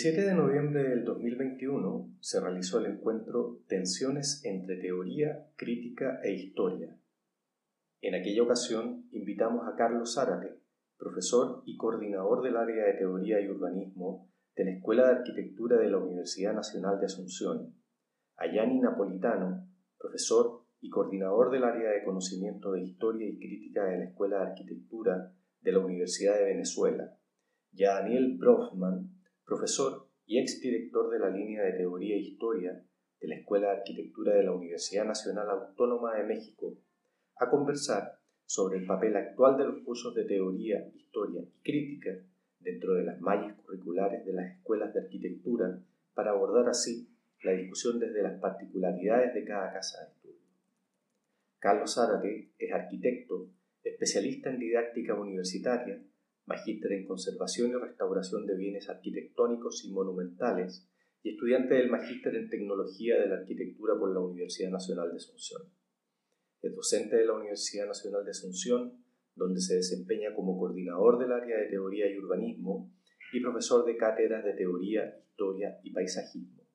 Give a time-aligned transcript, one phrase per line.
[0.00, 6.96] 27 de noviembre del 2021 se realizó el encuentro Tensiones entre Teoría, Crítica e Historia.
[8.00, 10.60] En aquella ocasión invitamos a Carlos Zárate,
[10.96, 15.90] profesor y coordinador del área de Teoría y Urbanismo de la Escuela de Arquitectura de
[15.90, 17.74] la Universidad Nacional de Asunción,
[18.36, 19.66] a Yanni Napolitano,
[19.98, 24.46] profesor y coordinador del área de Conocimiento de Historia y Crítica de la Escuela de
[24.50, 27.18] Arquitectura de la Universidad de Venezuela,
[27.72, 29.17] y a Daniel Brofman,
[29.48, 32.84] profesor y exdirector de la línea de Teoría e Historia
[33.18, 36.76] de la Escuela de Arquitectura de la Universidad Nacional Autónoma de México,
[37.36, 42.10] a conversar sobre el papel actual de los cursos de Teoría, Historia y Crítica
[42.60, 45.80] dentro de las mallas curriculares de las escuelas de arquitectura
[46.12, 47.08] para abordar así
[47.42, 50.46] la discusión desde las particularidades de cada casa de estudio.
[51.58, 53.48] Carlos Zárate es arquitecto,
[53.82, 56.02] especialista en didáctica universitaria
[56.48, 60.88] magíster en conservación y restauración de bienes arquitectónicos y monumentales
[61.22, 65.62] y estudiante del magíster en tecnología de la arquitectura por la Universidad Nacional de Asunción.
[66.62, 71.58] Es docente de la Universidad Nacional de Asunción, donde se desempeña como coordinador del área
[71.58, 72.92] de teoría y urbanismo
[73.32, 76.66] y profesor de cátedras de teoría, historia y paisajismo.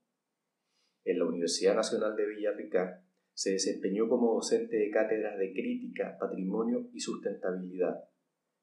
[1.04, 6.90] En la Universidad Nacional de Villarrica se desempeñó como docente de cátedras de crítica, patrimonio
[6.94, 8.12] y sustentabilidad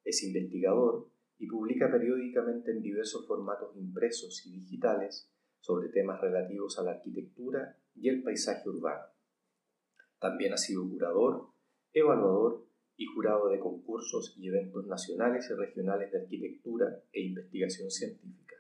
[0.04, 6.82] es investigador y publica periódicamente en diversos formatos impresos y digitales sobre temas relativos a
[6.82, 9.04] la arquitectura y el paisaje urbano.
[10.18, 11.48] También ha sido curador,
[11.92, 18.56] evaluador y jurado de concursos y eventos nacionales y regionales de arquitectura e investigación científica.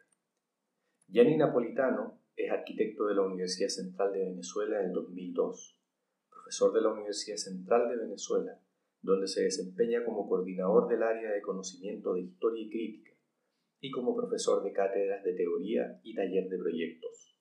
[1.08, 5.78] Gianni Napolitano es arquitecto de la Universidad Central de Venezuela en el 2002,
[6.30, 8.58] profesor de la Universidad Central de Venezuela
[9.02, 13.12] donde se desempeña como coordinador del área de conocimiento de historia y crítica
[13.80, 17.34] y como profesor de cátedras de teoría y taller de proyectos.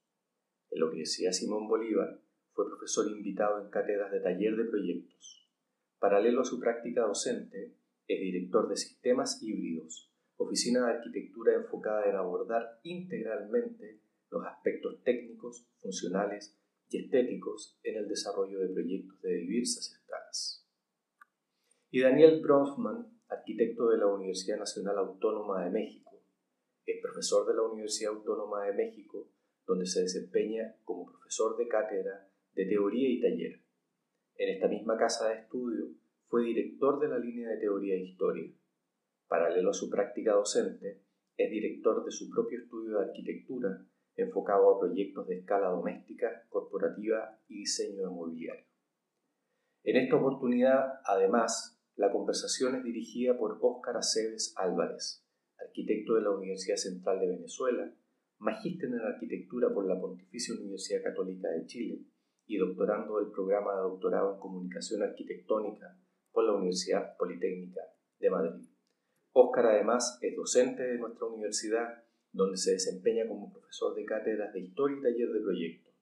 [0.69, 2.21] En la Universidad Simón Bolívar
[2.53, 5.49] fue profesor invitado en cátedras de taller de proyectos.
[5.99, 7.75] Paralelo a su práctica docente,
[8.07, 15.67] es director de sistemas híbridos, oficina de arquitectura enfocada en abordar integralmente los aspectos técnicos,
[15.81, 16.57] funcionales
[16.89, 20.58] y estéticos en el desarrollo de proyectos de diversas escalas
[21.91, 26.21] y Daniel Bronfman, arquitecto de la Universidad Nacional Autónoma de México.
[26.85, 29.27] Es profesor de la Universidad Autónoma de México,
[29.65, 33.61] donde se desempeña como profesor de cátedra de teoría y taller.
[34.35, 35.87] En esta misma casa de estudio
[36.27, 38.51] fue director de la línea de teoría e historia.
[39.27, 41.01] Paralelo a su práctica docente,
[41.37, 43.83] es director de su propio estudio de arquitectura
[44.15, 48.65] enfocado a proyectos de escala doméstica, corporativa y diseño de mobiliario.
[49.83, 55.21] En esta oportunidad, además, la conversación es dirigida por Óscar Aceves Álvarez,
[55.59, 57.93] arquitecto de la Universidad Central de Venezuela,
[58.37, 61.99] magíster en arquitectura por la Pontificia Universidad Católica de Chile
[62.45, 65.99] y doctorando del programa de doctorado en comunicación arquitectónica
[66.31, 67.81] por la Universidad Politécnica
[68.17, 68.65] de Madrid.
[69.33, 74.61] Óscar además es docente de nuestra universidad, donde se desempeña como profesor de cátedras de
[74.61, 75.93] historia y taller de proyectos.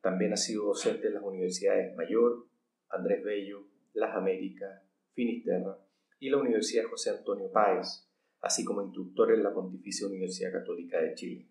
[0.00, 2.46] También ha sido docente en las universidades Mayor,
[2.88, 4.83] Andrés Bello, Las Américas,
[5.14, 5.78] Finisterra
[6.18, 8.10] y la Universidad José Antonio Páez,
[8.40, 11.50] así como instructor en la Pontificia Universidad Católica de Chile.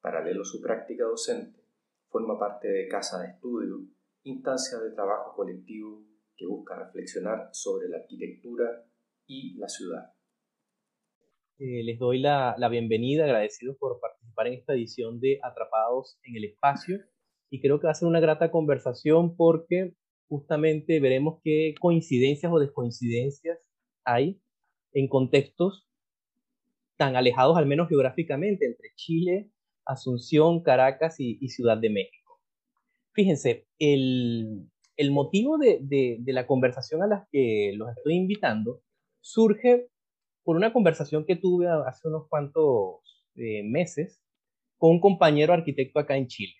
[0.00, 1.60] Paralelo a su práctica docente,
[2.08, 3.86] forma parte de Casa de Estudio,
[4.24, 6.04] instancia de trabajo colectivo
[6.36, 8.84] que busca reflexionar sobre la arquitectura
[9.26, 10.12] y la ciudad.
[11.58, 16.36] Eh, les doy la, la bienvenida, agradecidos por participar en esta edición de Atrapados en
[16.36, 16.98] el Espacio
[17.48, 19.94] y creo que va a ser una grata conversación porque
[20.34, 23.56] justamente veremos qué coincidencias o descoincidencias
[24.04, 24.40] hay
[24.92, 25.88] en contextos
[26.96, 29.50] tan alejados, al menos geográficamente, entre Chile,
[29.86, 32.40] Asunción, Caracas y, Ciudad de México.
[33.12, 34.68] Fíjense, el,
[35.12, 38.82] motivo de, la conversación a la que los estoy invitando
[39.20, 39.88] surge
[40.42, 44.20] por una conversación que tuve hace unos cuantos eh, meses
[44.78, 46.54] con un compañero arquitecto acá en Chile.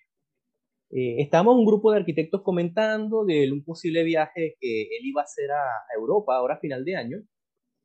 [0.97, 5.25] Eh, estábamos un grupo de arquitectos comentando de un posible viaje que él iba a
[5.25, 5.59] hacer a,
[5.99, 7.17] Europa ahora a final de año.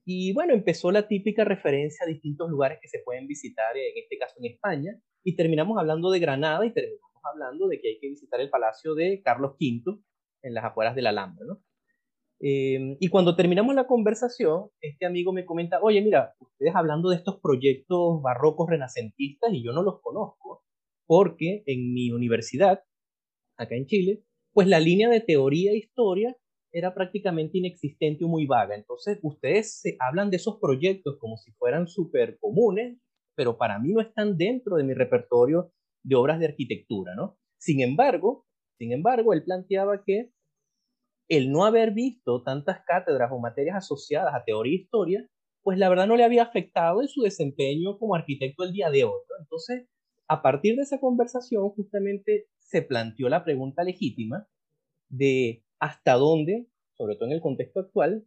[0.04, 4.16] Y bueno, empezó la típica referencia a distintos lugares que se pueden visitar, en este
[4.16, 4.92] caso en España,
[5.24, 8.94] y terminamos hablando de Granada y terminamos hablando de que hay que visitar el Palacio
[8.94, 9.98] de Carlos V
[10.42, 11.60] en las afueras de la Alhambra, ¿no?
[12.38, 17.16] Em, y cuando terminamos la conversación, este amigo me comenta, oye, mira, ustedes hablando de
[17.16, 20.62] estos proyectos barrocos renacentistas y yo no los conozco,
[21.06, 22.84] porque en mi universidad
[23.60, 26.36] acá en Chile, pues la línea de teoría e historia
[26.72, 28.74] era prácticamente inexistente o muy vaga.
[28.76, 32.98] Entonces, ustedes se hablan de esos proyectos como si fueran súper comunes,
[33.36, 35.72] pero para mí no están dentro de mi repertorio
[36.04, 37.38] de obras de arquitectura, ¿no?
[37.58, 38.46] Sin embargo,
[38.78, 40.30] sin embargo, él planteaba que
[41.28, 45.26] el no haber visto tantas cátedras o materias asociadas a teoría e historia,
[45.62, 49.04] pues la verdad no le había afectado en su desempeño como arquitecto el día de
[49.04, 49.20] hoy.
[49.38, 49.86] Entonces,
[50.28, 54.46] a partir de esa conversación, justamente se planteó la pregunta legítima
[55.08, 58.26] de hasta dónde, sobre todo en el contexto actual,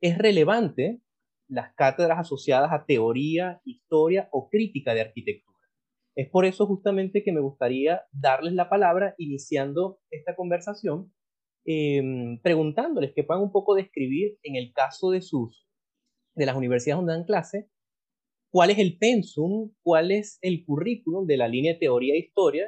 [0.00, 1.02] es relevante
[1.48, 5.58] las cátedras asociadas a teoría, historia o crítica de arquitectura.
[6.16, 11.12] Es por eso justamente que me gustaría darles la palabra iniciando esta conversación,
[11.66, 15.66] em, preguntándoles que puedan un poco describir en el caso de sus
[16.34, 17.70] de las universidades donde dan clase,
[18.50, 22.66] cuál es el pensum, cuál es el currículum de la línea teoría e historia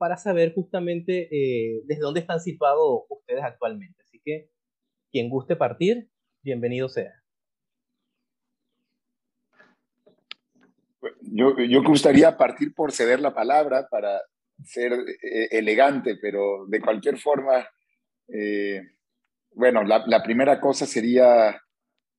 [0.00, 4.02] para saber justamente eh, desde dónde están situados ustedes actualmente.
[4.02, 4.48] Así que
[5.12, 6.08] quien guste partir,
[6.42, 7.12] bienvenido sea.
[11.20, 14.22] Yo, yo gustaría partir por ceder la palabra para
[14.64, 17.68] ser eh, elegante, pero de cualquier forma,
[18.28, 18.80] eh,
[19.52, 21.60] bueno, la, primera cosa sería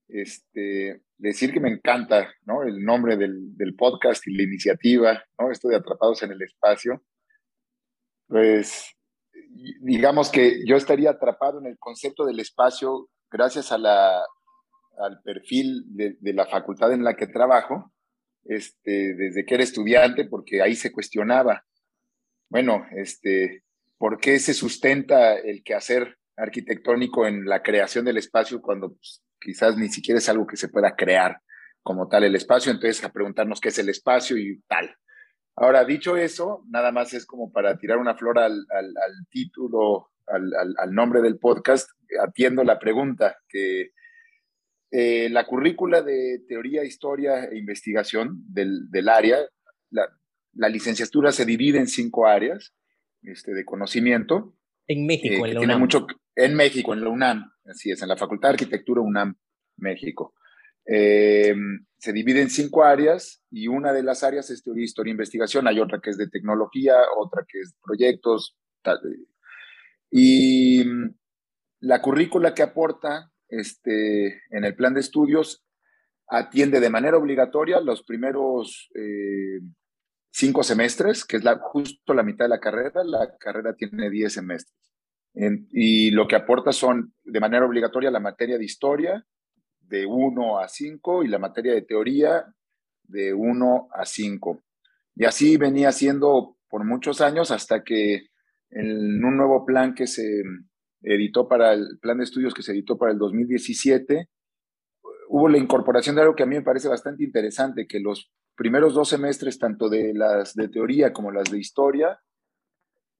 [0.08, 2.62] este, decir que me encanta ¿no?
[2.62, 5.50] el nombre del, del, podcast y la iniciativa, ¿no?
[5.50, 7.04] esto de Atrapados en el Espacio.
[8.32, 8.96] Pues
[9.82, 14.24] digamos que yo estaría atrapado en el concepto del espacio gracias a la,
[15.00, 17.92] al perfil de, la facultad en la que trabajo,
[18.46, 21.66] este, desde que era estudiante, porque ahí se cuestionaba,
[22.50, 23.66] bueno, este,
[23.98, 29.76] ¿por qué se sustenta el quehacer arquitectónico en la creación del espacio cuando pues, quizás
[29.76, 31.42] ni siquiera es algo que se pueda crear
[31.84, 32.72] como tal el espacio?
[32.72, 34.96] Entonces, a preguntarnos qué es el espacio y tal.
[35.56, 40.12] Ahora, dicho eso, nada más es como para tirar una flor al, al, al título,
[40.28, 41.90] al, al, nombre del podcast,
[42.22, 43.92] atiendo la pregunta que
[44.92, 49.40] eh, la currícula de teoría, historia e investigación del, del área,
[49.90, 50.08] la,
[50.54, 52.74] la, licenciatura se divide en cinco áreas
[53.22, 54.56] este, de conocimiento.
[54.88, 55.80] En México, eh, en la tiene UNAM.
[55.80, 59.36] Mucho, en México, en la UNAM, así es, en la Facultad de Arquitectura UNAM,
[59.78, 60.34] México.
[60.86, 61.56] Eh,
[61.98, 65.68] se divide en cinco áreas y una de las áreas es teoría, historia e investigación,
[65.68, 68.58] hay otra que es de tecnología, otra que es proyectos,
[70.10, 70.84] y
[71.80, 75.64] la currícula que aporta este, en el plan de estudios
[76.28, 79.62] atiende de manera obligatoria los primeros eh,
[80.32, 83.04] cinco semestres, que es la, justo la mitad de la carrera.
[83.04, 84.78] La carrera tiene diez semestres.
[85.34, 89.26] Y lo que aporta son de manera obligatoria la materia de historia
[89.92, 92.46] de 1 a 5 y la materia de teoría
[93.04, 94.64] de 1 a 5.
[95.16, 98.30] Y así venía siendo por muchos años hasta que
[98.70, 100.44] en un nuevo plan que se
[101.02, 104.30] editó para el plan de estudios que se editó para el 2017,
[105.28, 108.94] hubo la incorporación de algo que a mí me parece bastante interesante, que los primeros
[108.94, 112.20] dos semestres, tanto de las de teoría como las de historia,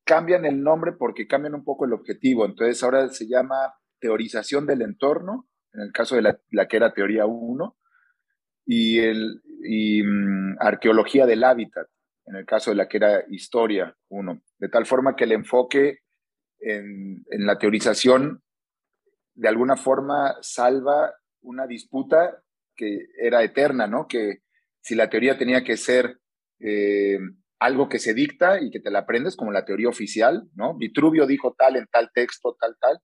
[0.06, 2.46] cambian el nombre porque cambian un poco el objetivo.
[2.46, 7.26] Entonces ahora se llama teorización del entorno, en el caso de la, que era teoría
[7.26, 7.78] 1,
[8.66, 11.88] y, el, y um, arqueología del hábitat,
[12.26, 14.42] en el caso de la que era historia 1.
[14.60, 16.00] De tal forma que el enfoque
[16.60, 18.44] en, en, la teorización
[19.34, 22.42] de alguna forma salva una disputa
[22.76, 24.08] que era eterna, ¿no?
[24.08, 24.40] Que
[24.82, 26.20] si la teoría tenía que ser
[26.60, 27.20] eh,
[27.60, 30.76] algo que se dicta y que te la aprendes, como la teoría oficial, ¿no?
[30.78, 33.00] Vitruvio dijo tal en tal texto, tal, tal,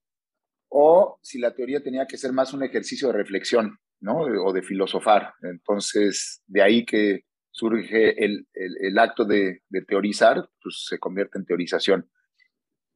[0.70, 4.20] o si la teoría tenía que ser más un ejercicio de reflexión, ¿no?
[4.20, 5.34] O de filosofar.
[5.42, 12.10] Entonces, de ahí que surge el, el, acto de, teorizar, pues se convierte en teorización.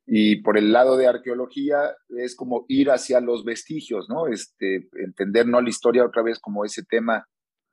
[0.05, 4.27] Y por el lado de arqueología es como ir hacia los vestigios, ¿no?
[4.27, 7.27] Este, entender no la historia otra vez como ese tema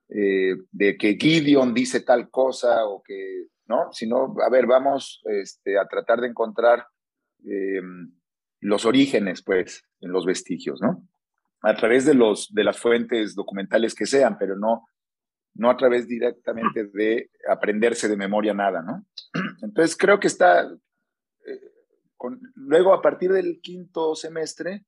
[0.09, 3.93] eh, de que Gideon dice tal cosa o que, ¿no?
[3.93, 6.87] Sino, a ver, vamos este, a tratar de encontrar
[7.45, 7.83] eh,
[8.61, 11.07] los orígenes, pues, en los vestigios, ¿no?
[11.62, 14.87] A través de, los, de las fuentes documentales que sean, pero no,
[15.55, 19.07] no a través directamente de aprenderse de memoria nada, ¿no?
[19.62, 21.61] Entonces creo que está, eh,
[22.55, 24.85] luego a partir del quinto semestre,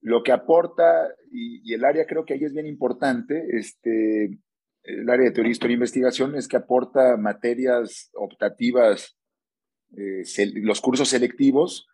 [0.00, 4.38] lo que aporta, y, y, el área creo que ahí es bien importante, este,
[4.86, 9.16] el área de teoría, historia e investigación, es que aporta materias optativas,
[9.96, 10.22] eh,
[10.54, 11.88] los cursos selectivos,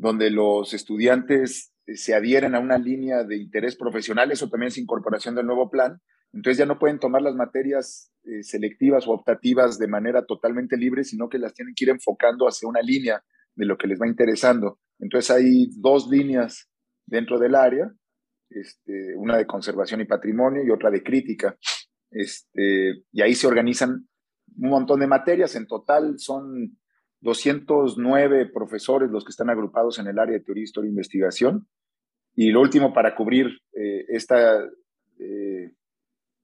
[0.00, 5.34] donde los estudiantes se adhieren a una línea de interés profesional, eso también es incorporación
[5.34, 6.00] del nuevo plan,
[6.32, 11.04] entonces ya no pueden tomar las materias eh, selectivas o optativas de manera totalmente libre,
[11.04, 13.22] sino que las tienen que ir enfocando hacia una línea
[13.54, 14.78] de lo que les va interesando.
[15.00, 16.70] Entonces hay dos líneas
[17.06, 17.92] dentro del área,
[18.48, 21.58] este, una de conservación y patrimonio y otra de crítica.
[22.10, 24.08] Este, y ahí se organizan
[24.56, 25.56] un montón de materias.
[25.56, 26.78] En total son
[27.20, 31.68] 209 profesores los que están agrupados en el área de teoría, historia e investigación.
[32.34, 34.64] Y lo último, para cubrir eh, esta
[35.18, 35.72] eh,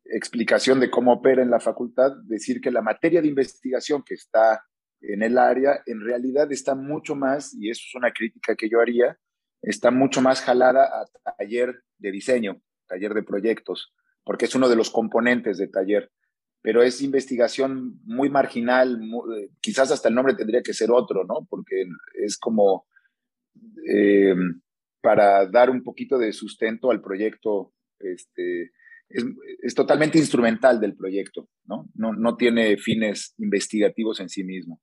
[0.04, 4.64] explicación de cómo opera en la facultad, decir que la materia de investigación que está
[5.00, 8.80] en el área en realidad está mucho más, y eso es una crítica que yo
[8.80, 9.18] haría,
[9.62, 14.76] está mucho más jalada a taller de diseño, taller de proyectos, porque es uno de
[14.76, 16.11] los componentes de taller
[16.66, 21.46] pero es investigación muy marginal, eh, quizás hasta el nombre tendría que ser otro, ¿no?
[21.49, 22.88] Porque es como
[23.88, 24.35] eh,
[25.00, 28.73] para dar un poquito de sustento al proyecto, este,
[29.08, 31.88] es, totalmente instrumental del proyecto, ¿no?
[31.94, 32.37] ¿no?
[32.37, 34.80] tiene fines investigativos en sí mismo.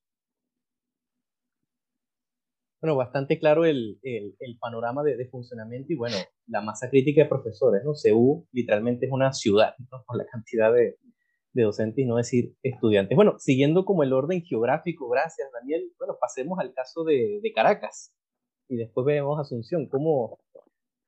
[2.81, 3.99] Bueno, bastante claro el,
[4.61, 6.15] panorama de, funcionamiento y bueno,
[6.47, 7.93] la masa crítica de profesores, ¿no?
[7.93, 10.01] CEU literalmente es una ciudad, ¿no?
[10.07, 10.97] Por la cantidad de,
[11.53, 13.15] de docentes y no decir estudiantes.
[13.15, 18.13] Bueno, siguiendo como el orden geográfico, gracias Daniel, bueno, pasemos al caso de, Caracas
[18.67, 19.88] y después vemos Asunción.
[19.88, 20.39] ¿Cómo,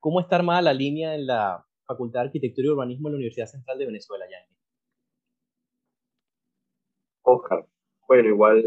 [0.00, 3.46] ¿Cómo está armada la línea en la Facultad de Arquitectura y Urbanismo de la Universidad
[3.46, 4.56] Central de Venezuela, Yanni?
[7.22, 7.66] Oscar,
[8.06, 8.62] bueno, igual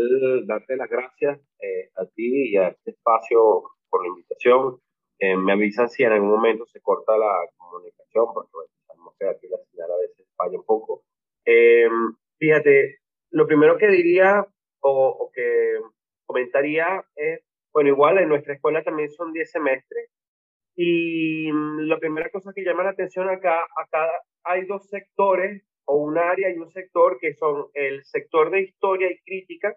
[0.46, 4.82] darte las gracias eh, a ti y a este espacio por la invitación.
[5.18, 9.28] Eh, me avisan si en algún momento se corta la comunicación, porque bueno, sabemos que
[9.28, 11.04] aquí la señal a veces falla un poco.
[11.46, 11.88] Eh,
[12.38, 13.00] fíjate,
[13.32, 14.46] lo primero que diría
[14.82, 15.80] o, que
[16.26, 17.42] comentaría es,
[17.74, 20.10] bueno, igual en nuestra escuela también son 10 semestres
[20.76, 24.10] y mm, la primera cosa que llama la atención acá, acá
[24.44, 29.12] hay dos sectores o un área y un sector que son el sector de historia
[29.12, 29.76] y crítica,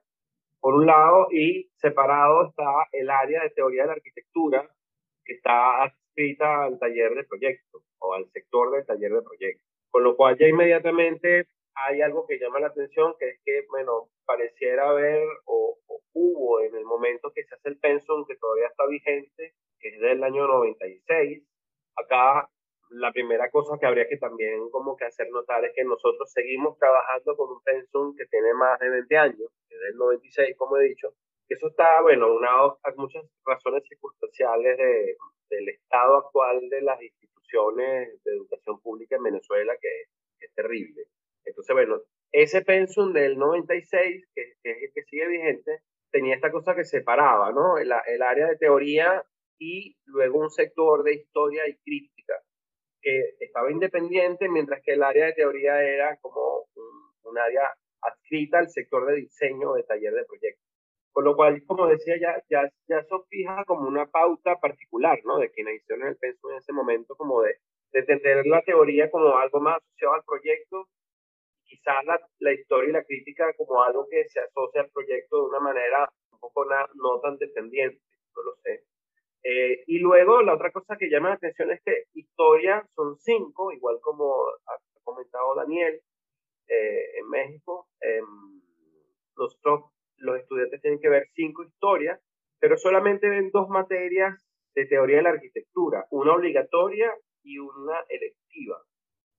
[0.60, 4.68] por un lado, y separado está el área de teoría de la arquitectura,
[5.24, 9.71] que está adscrita al taller de proyecto o al sector del taller de proyecto.
[9.92, 14.08] Con lo cual ya inmediatamente hay algo que llama la atención, que es que, bueno,
[14.24, 15.78] pareciera haber o,
[16.14, 20.00] hubo en el momento que se hace el pensum, que todavía está vigente, que es
[20.00, 21.42] del año 96.
[21.96, 22.48] Acá
[22.88, 26.78] la primera cosa que habría que también como que hacer notar es que nosotros seguimos
[26.78, 30.78] trabajando con un pensum que tiene más de 20 años, que es del 96, como
[30.78, 31.14] he dicho.
[31.48, 35.16] Eso está, bueno, unado a muchas razones circunstanciales de,
[35.50, 39.88] del estado actual de las instituciones de educación pública en Venezuela, que
[40.40, 41.04] es terrible.
[41.44, 42.00] Entonces, bueno,
[42.32, 45.80] ese pensum del 96, que, es el que sigue vigente,
[46.10, 47.78] tenía esta cosa que separaba, ¿no?
[47.78, 49.22] El, el, área de teoría
[49.58, 52.34] y luego un sector de historia y crítica,
[53.00, 56.66] que estaba independiente, mientras que el área de teoría era como
[57.24, 60.71] un, área adscrita al sector de diseño de taller de proyectos.
[61.12, 65.38] Con lo cual, como decía, ya, ya, ya eso fija como una pauta particular, ¿no?
[65.38, 67.56] De quienes hicieron el pensum en ese momento, como de,
[67.92, 70.88] de entender la teoría como algo más asociado al proyecto
[71.72, 75.48] quizás la, la, historia y la crítica como algo que se asocia al proyecto de
[75.48, 78.02] una manera un poco no tan dependiente,
[78.36, 78.84] no lo sé.
[79.44, 83.72] Eh, y luego la otra cosa que llama la atención es que historia son cinco,
[83.72, 86.00] igual como ha comentado Daniel,
[86.68, 87.88] eh, en México.
[88.00, 88.60] Em,
[89.36, 89.90] nosotros,
[90.22, 92.20] los estudiantes tienen que ver cinco historias,
[92.58, 94.34] pero solamente ven dos materias
[94.74, 97.12] de teoría de la arquitectura, una obligatoria
[97.42, 98.80] y una electiva,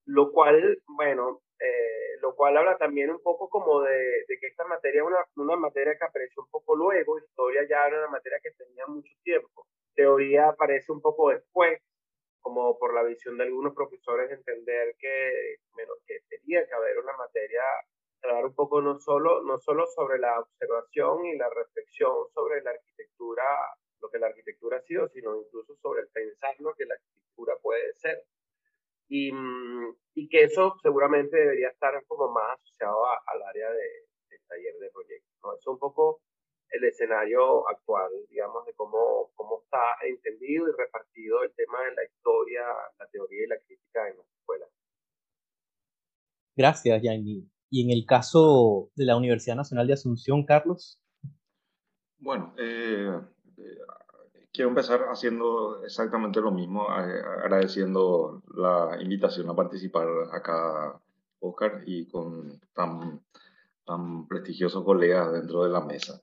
[0.06, 5.02] lo cual, bueno, eh, lo cual habla también un poco como de, que esta materia
[5.02, 8.52] es una, una, materia que apareció un poco luego, historia ya era una materia que
[8.52, 11.80] tenía mucho tiempo, teoría aparece un poco después,
[12.42, 17.16] como por la visión de algunos profesores entender que, bueno, que tenía que haber una
[17.16, 17.62] materia
[18.24, 22.72] hablar un poco no solo, no solo sobre la observación y la reflexión sobre la
[22.72, 23.44] arquitectura,
[24.02, 27.56] lo que la arquitectura ha sido, sino incluso sobre el pensar lo que la arquitectura
[27.62, 28.24] puede ser.
[29.10, 29.32] Y,
[30.16, 34.90] y que eso seguramente debería estar como más asociado al área de, del taller de
[34.90, 35.34] proyectos.
[35.44, 35.56] ¿no?
[35.56, 36.22] Es un poco
[36.74, 42.04] el escenario actual, digamos, de cómo, cómo está entendido y repartido el tema de la
[42.04, 42.64] historia,
[42.98, 44.66] la teoría y la crítica en la escuela.
[46.56, 47.53] Gracias, Yanni.
[47.74, 51.02] Y en el caso de la Universidad Nacional de Asunción, Carlos.
[52.20, 53.20] Bueno, eh,
[54.52, 61.02] quiero empezar haciendo exactamente lo mismo, agradeciendo la invitación a participar acá,
[61.40, 63.24] Oscar, y con tan,
[63.88, 66.22] tan prestigiosos colegas dentro de la mesa.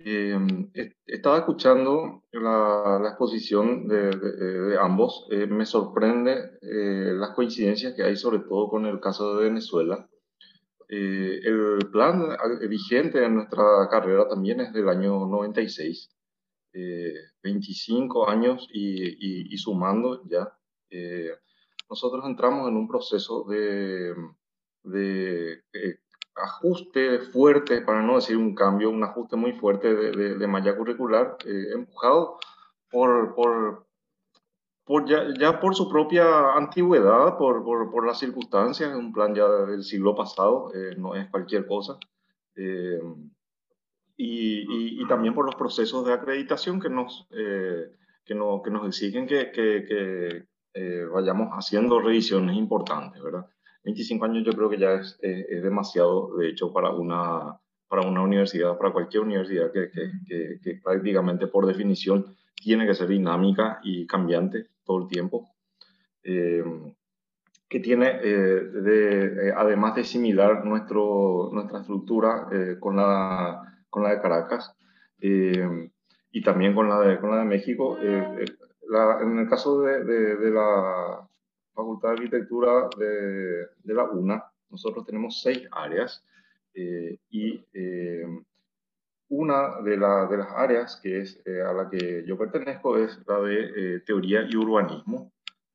[0.00, 0.68] Em,
[1.06, 5.28] estaba escuchando la, la exposición de, de, ambos.
[5.30, 10.08] Eh, me sorprende eh, las coincidencias que hay, sobre todo con el caso de Venezuela.
[10.90, 12.34] Eh, el plan
[12.68, 16.08] vigente en nuestra carrera también es del año 96
[17.42, 20.48] 25 eh, años y, sumando ya,
[20.90, 21.30] eh,
[21.90, 24.14] nosotros entramos en un proceso de,
[24.84, 25.62] de
[26.36, 31.36] ajuste fuerte, para no decir un cambio, un ajuste muy fuerte de, de, malla curricular,
[31.74, 32.38] empujado
[32.90, 33.87] por, por,
[34.88, 39.46] por ya, ya, por su propia antigüedad, por, por, por, las circunstancias, un plan ya
[39.46, 41.98] del siglo pasado, no es cualquier cosa.
[44.16, 49.26] Y, y, también por los procesos de acreditación que nos, que, no, que nos exigen
[49.26, 50.48] que, que, que
[50.80, 53.46] eh, vayamos haciendo revisiones importantes, ¿verdad?
[53.82, 58.22] 25 años yo creo que ya es, es, demasiado, de hecho, para una, para una
[58.22, 59.90] universidad, para cualquier universidad que,
[60.62, 65.48] que, prácticamente por definición tiene que ser dinámica y cambiante todo el tiempo.
[66.24, 66.64] Eh,
[67.68, 72.48] que tiene, eh, de, además de similar nuestro, nuestra estructura
[72.80, 74.74] con, la, con la de Caracas,
[76.30, 77.98] y también con la de, con la de México.
[78.00, 78.44] Eh, eh,
[78.88, 81.26] la, en el caso de, de, la
[81.74, 86.24] Facultad de Arquitectura de, de, la UNA, nosotros tenemos seis áreas
[86.74, 87.64] eh, y
[89.28, 93.40] una de, la, de, las áreas que es a la que yo pertenezco es la
[93.40, 95.32] de teoría y urbanismo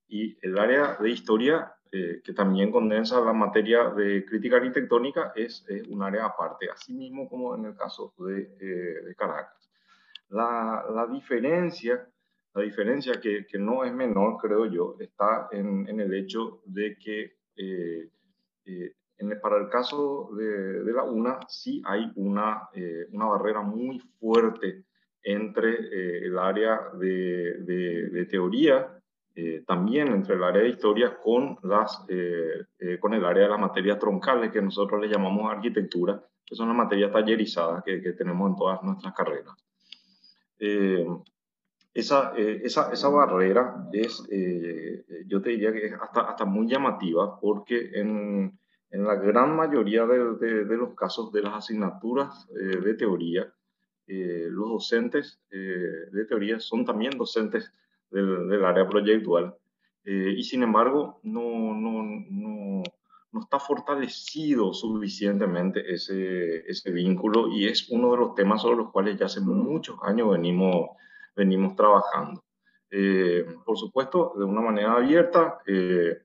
[0.08, 6.02] y el área de historia que también condensa la materia de crítica arquitectónica es, un
[6.02, 8.48] área aparte, así mismo como en el caso de,
[9.06, 9.70] de Caracas.
[10.34, 12.10] La, la diferencia,
[12.56, 16.98] la diferencia que, que, no es menor, creo yo, está en, en el hecho de
[16.98, 18.10] que eh,
[18.66, 23.62] eh, en para el caso de, de, la UNA sí hay una, eh, una barrera
[23.62, 24.84] muy fuerte
[25.24, 29.00] entre el área de, de teoría,
[29.66, 32.06] también entre el área de historia con, las,
[33.00, 36.76] con el área de las materias troncales que nosotros le llamamos arquitectura, que son las
[36.76, 39.56] materias tallerizadas que, que tenemos en todas nuestras carreras.
[40.60, 41.06] Eh,
[41.94, 46.68] esa, eh, esa, esa, barrera es, eh, yo te diría que es hasta, hasta muy
[46.68, 48.58] llamativa porque en,
[48.94, 53.52] en la gran mayoría de, de, los casos de las asignaturas de teoría,
[54.08, 57.74] los docentes de teoría son también docentes
[58.12, 59.56] del, del área proyectual
[60.06, 62.84] y sin embargo no, no, no,
[63.34, 68.92] no está fortalecido suficientemente ese, ese vínculo y es uno de los temas sobre los
[68.92, 70.90] cuales ya hace muchos años venimos,
[71.36, 72.44] venimos trabajando.
[72.92, 76.22] Eh, por supuesto, de una manera abierta, eh,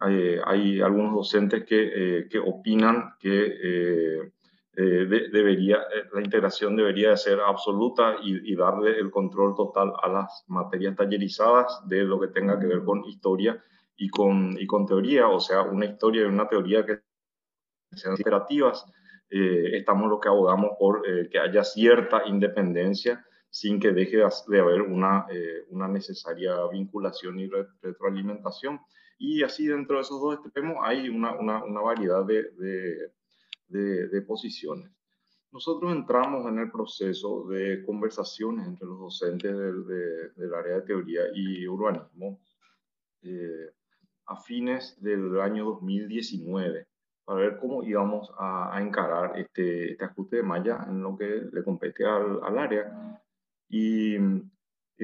[0.00, 4.30] hay, algunos docentes que, eh, que opinan que
[4.74, 5.78] debería,
[6.12, 11.80] la integración debería ser absoluta y, y, darle el control total a las materias tallerizadas
[11.88, 13.60] de lo que tenga que ver con historia
[13.96, 17.00] y con, y con teoría, o sea, una historia y una teoría que
[17.92, 18.86] sean operativas,
[19.28, 24.60] eh, estamos lo que abogamos por eh, que haya cierta independencia sin que deje de
[24.60, 27.50] haber una, eh, una necesaria vinculación y
[27.82, 28.80] retroalimentación.
[29.18, 32.50] Y así dentro de esos dos extremos hay una, una, una variedad de,
[33.68, 34.90] de, de, posiciones.
[35.50, 39.86] Nosotros entramos en el proceso de conversaciones entre los docentes del,
[40.36, 42.40] del área de teoría y urbanismo.
[43.22, 43.72] Eh,
[44.26, 46.86] a fines del año 2019
[47.24, 51.62] para ver cómo íbamos a, encarar este, este, ajuste de malla en lo que le
[51.62, 53.20] compete al, al área.
[53.68, 54.16] Y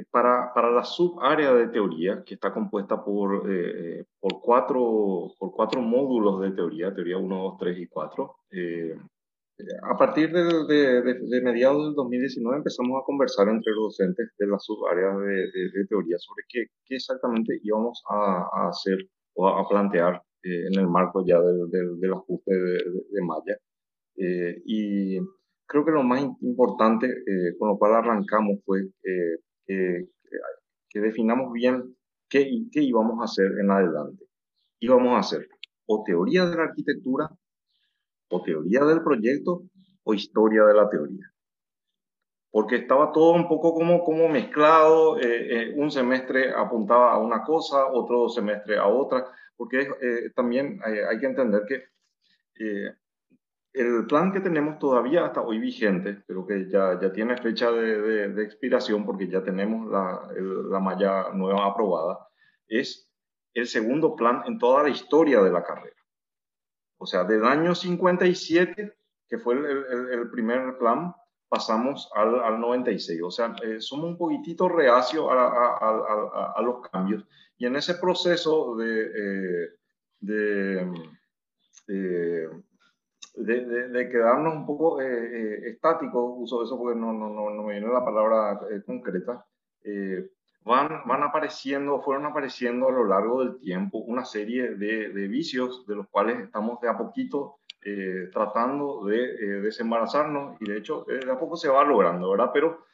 [0.02, 5.80] para, para, la subárea de teoría, que está compuesta por, eh, por, cuatro, por cuatro
[5.80, 8.96] módulos de teoría, teoría 1, 2, 3 y 4, eh,
[9.83, 14.46] a partir de, de, de, mediados del 2019 empezamos a conversar entre los docentes de
[14.48, 18.98] las subáreas de, de teoría sobre qué, qué, exactamente íbamos a, a hacer
[19.35, 23.57] o a, plantear eh, en el marco ya del ajuste de, malla.
[24.16, 25.18] Eh, y
[25.66, 28.80] creo que lo más importante eh, con lo cual arrancamos fue
[29.66, 30.09] que,
[30.94, 31.96] definamos bien
[32.29, 34.24] qué, qué íbamos a hacer en adelante.
[34.81, 35.48] Íbamos a hacer
[35.87, 37.31] o teoría de la arquitectura
[38.31, 39.64] o teoría del proyecto
[40.05, 41.31] o historia de la teoría.
[42.50, 47.42] Porque estaba todo un poco como, como mezclado, eh, eh, un semestre apuntaba a una
[47.42, 52.94] cosa, otro semestre a otra, porque eh, también hay que entender que
[53.74, 58.28] el plan que tenemos todavía hasta hoy vigente, pero que ya, ya tiene fecha de,
[58.28, 60.28] de, expiración porque ya tenemos la,
[60.70, 62.28] la malla nueva aprobada,
[62.68, 63.10] es
[63.52, 65.96] el segundo plan en toda la historia de la carrera.
[66.98, 68.96] O sea, del año 57,
[69.28, 69.66] que fue el,
[70.12, 71.12] el, primer plan,
[71.48, 73.22] pasamos al, al 96.
[73.22, 77.24] O sea, eh, somos un poquitito reacios a, a, a, a, los cambios.
[77.58, 79.68] Y en ese proceso de, eh,
[80.20, 80.92] de,
[81.88, 82.48] eh,
[83.34, 87.92] de, de, quedarnos un poco estáticos, uso eso porque no, no, no, no me viene
[87.92, 89.44] la palabra concreta,
[90.64, 95.86] van, van apareciendo, fueron apareciendo a lo largo del tiempo una serie de, de vicios
[95.86, 101.04] de los cuales estamos de a poquito eh, tratando de eh, desembarazarnos y de hecho
[101.06, 102.50] de a poco se va logrando, ¿verdad?
[102.52, 102.86] Pero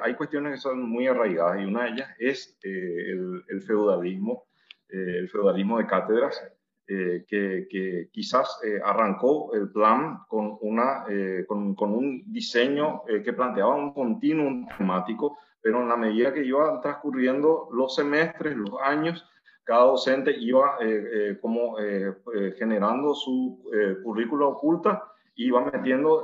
[0.00, 4.46] hay cuestiones que son muy arraigadas y una de ellas es el, el, feudalismo,
[4.88, 6.42] el feudalismo de cátedras,
[6.86, 11.04] que, que, quizás arrancó el plan con, una,
[11.46, 16.80] con, con, un diseño que planteaba un continuum temático pero en la medida que iban
[16.80, 19.28] transcurriendo los semestres, los años,
[19.64, 22.14] cada docente iba eh, eh, como eh,
[22.56, 23.68] generando su
[24.04, 25.02] currícula oculta,
[25.34, 26.22] iba metiendo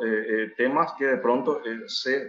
[0.56, 2.28] temas que de pronto se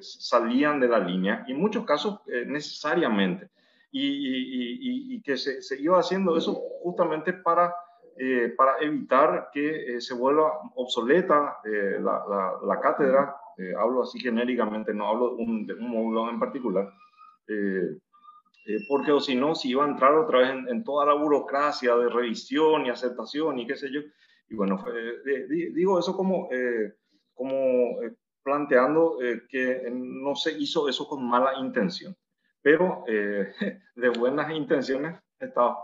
[0.00, 3.50] salían de la línea, y en muchos casos necesariamente,
[3.92, 7.74] y, y, que se, se, iba haciendo eso justamente para,
[8.56, 15.06] para evitar que se vuelva obsoleta la, la, la cátedra eh, hablo así genéricamente, no
[15.06, 16.90] hablo de un, módulo en particular,
[17.46, 17.98] eh,
[18.66, 21.94] eh, porque o si no, si iba a entrar otra vez en, toda la burocracia
[21.94, 24.00] de revisión y aceptación y qué sé yo.
[24.48, 24.82] Y bueno,
[25.74, 26.48] digo eso como,
[27.34, 27.98] como
[28.42, 32.16] planteando que no se hizo eso con mala intención,
[32.62, 35.78] pero de buenas intenciones estaba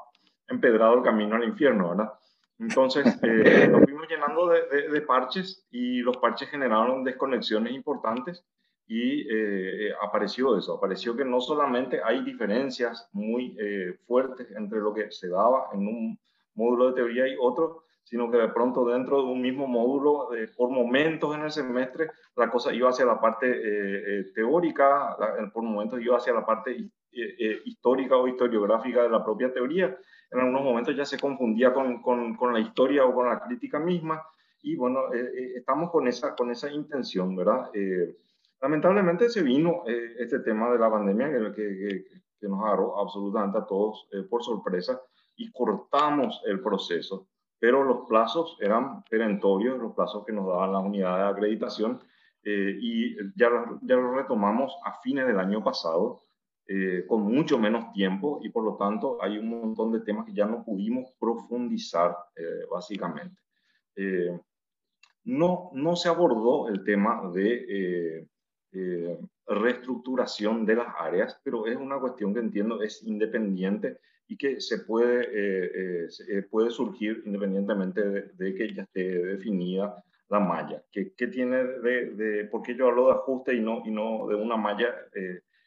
[0.49, 2.13] empedrado el camino al infierno, ¿verdad?
[2.59, 8.45] Entonces, eh, nos fuimos llenando de, parches y los parches generaron desconexiones importantes
[8.87, 14.95] y eh, apareció eso, apareció que no solamente hay diferencias muy eh, fuertes entre lo
[14.95, 16.21] que se daba en un
[16.55, 20.71] módulo de teoría y otro, sino que de pronto dentro de un mismo módulo, por
[20.71, 25.17] momentos en el semestre, la cosa iba hacia la parte teórica,
[25.53, 26.89] por momentos iba hacia la parte
[27.65, 29.97] histórica o historiográfica de la propia teoría,
[30.31, 34.23] en algunos momentos ya se confundía con, con, la historia o con la crítica misma.
[34.63, 37.71] Y bueno, eh, eh, estamos con esa, con esa intención, ¿verdad?
[37.75, 38.17] Eh,
[38.61, 42.05] lamentablemente se vino este tema de la pandemia que, que,
[42.41, 45.01] que nos agarró absolutamente a todos por sorpresa
[45.37, 50.83] y cortamos el proceso, pero los plazos eran perentorios, los plazos que nos daban las
[50.83, 52.01] unidades de acreditación,
[52.49, 53.49] y ya,
[53.83, 56.21] ya lo retomamos a fines del año pasado.
[56.69, 60.33] Eh, con mucho menos tiempo y por lo tanto hay un montón de temas que
[60.33, 63.41] ya no pudimos profundizar eh, básicamente.
[63.95, 64.37] Eh,
[65.23, 68.29] no, no se abordó el tema de
[69.47, 74.79] reestructuración de las áreas, pero es una cuestión que entiendo es independiente y que se
[74.79, 76.09] puede,
[76.51, 80.83] puede surgir independientemente de, que ya esté definida la malla.
[80.91, 84.27] ¿Qué, qué tiene de, de, por qué yo hablo de ajuste y no, y no
[84.27, 84.95] de una malla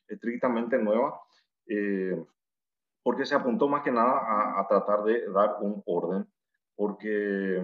[0.09, 1.21] estrictamente nueva,
[1.67, 2.21] eh,
[3.03, 6.27] porque se apuntó más que nada a, tratar de dar un orden,
[6.75, 7.63] porque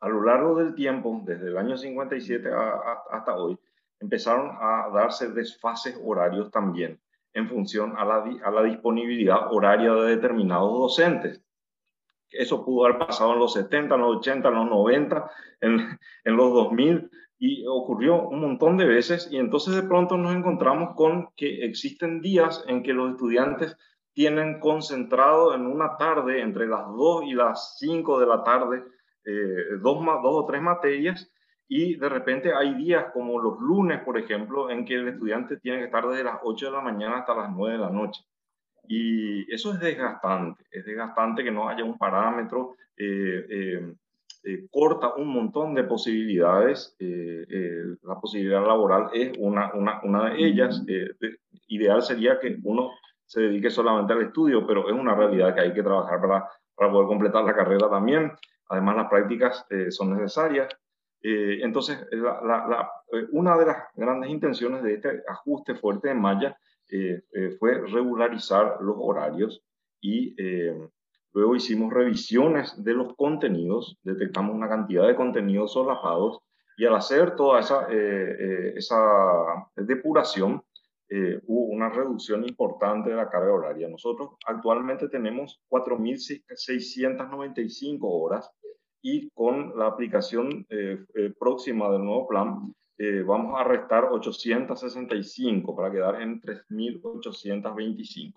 [0.00, 2.48] a lo largo del tiempo, desde el año 57
[3.10, 3.58] hasta hoy,
[4.00, 7.00] empezaron a darse desfases horarios también
[7.38, 11.42] en función a la, a la disponibilidad horaria de determinados docentes.
[12.30, 16.36] Eso pudo haber pasado en los 70, en los 80, en los 90, en, en
[16.36, 21.30] los 2000, y ocurrió un montón de veces y entonces de pronto nos encontramos con
[21.36, 23.76] que existen días en que los estudiantes
[24.12, 28.82] tienen concentrado en una tarde entre las 2 y las 5 de la tarde
[29.24, 31.30] eh, dos, dos o tres materias
[31.68, 35.78] y de repente hay días como los lunes, por ejemplo, en que el estudiante tiene
[35.78, 38.22] que estar desde las 8 de la mañana hasta las 9 de la noche.
[38.88, 43.94] Y eso es desgastante, es desgastante que no haya un parámetro eh, eh,
[44.44, 46.96] eh, corta un montón de posibilidades.
[46.98, 50.82] Eh, eh, la posibilidad laboral es una, una, una de ellas.
[51.66, 52.90] ideal sería que uno
[53.26, 56.90] se dedique solamente al estudio, pero es una realidad que hay que trabajar para, para
[56.90, 58.32] poder completar la carrera también.
[58.70, 60.68] Además, las prácticas son necesarias.
[61.20, 62.90] Entonces, la, la,
[63.32, 66.56] una de las grandes intenciones de este ajuste fuerte de malla
[67.58, 69.62] fue regularizar los horarios
[70.00, 70.34] y
[71.38, 76.40] Luego hicimos revisiones de los contenidos, detectamos una cantidad de contenidos solapados
[76.76, 78.96] y al hacer toda esa, eh, eh, esa
[79.76, 80.64] depuración,
[81.10, 83.88] eh, hubo una reducción importante de la carga horaria.
[83.88, 88.50] Nosotros actualmente tenemos 4.695 horas
[89.02, 90.66] y con la aplicación
[91.38, 92.74] próxima del nuevo plan
[93.26, 98.34] vamos a restar 865 para quedar en 3.825.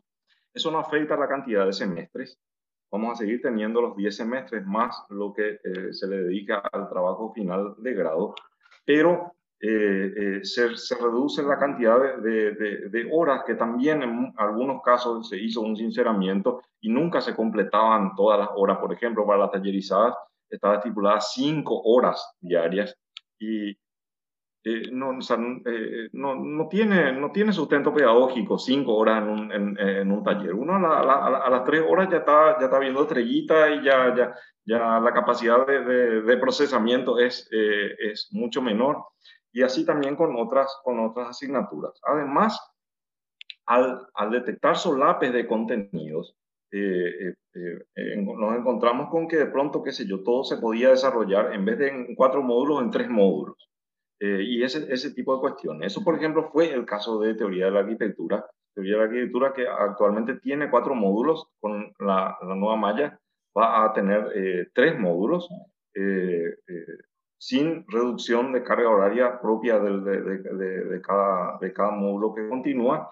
[0.53, 2.39] Eso no afecta la cantidad de semestres,
[2.91, 6.89] vamos a seguir teniendo los 10 semestres más lo que eh, se le dedica al
[6.89, 8.35] trabajo final de grado,
[8.85, 14.33] pero eh, eh, se, se, reduce la cantidad de, de, de, horas que también en
[14.37, 18.79] algunos casos se hizo un sinceramiento y nunca se completaban todas las horas.
[18.79, 20.15] Por ejemplo, para las tallerizadas
[20.55, 22.97] estaba estipulada 5 horas diarias
[23.39, 23.77] y
[24.63, 29.79] eh, no, eh, no, no, tiene, no tiene sustento pedagógico cinco horas en un, en,
[29.79, 30.53] en un taller.
[30.53, 34.99] Uno a, las tres horas ya está, ya está viendo estrellita y ya, ya, ya
[34.99, 39.03] la capacidad de, de, procesamiento es, eh, es mucho menor.
[39.51, 41.99] Y así también con otras, con otras asignaturas.
[42.03, 42.59] Además,
[43.65, 46.35] al, al detectar solapes de contenidos,
[46.71, 51.77] nos encontramos con que de pronto, qué sé yo, todo se podía desarrollar en vez
[51.79, 53.69] de en cuatro módulos, en tres módulos.
[54.19, 55.87] Eh, y ese, ese tipo de cuestiones.
[55.87, 58.45] Eso, por ejemplo, fue el caso de teoría de la arquitectura.
[58.75, 63.19] Teoría de la arquitectura que actualmente tiene cuatro módulos, con la, la nueva malla
[63.57, 65.49] va a tener eh, tres módulos
[65.95, 66.55] eh,
[67.37, 73.09] sin reducción de carga horaria propia de, de, de, cada, de cada módulo que continúa,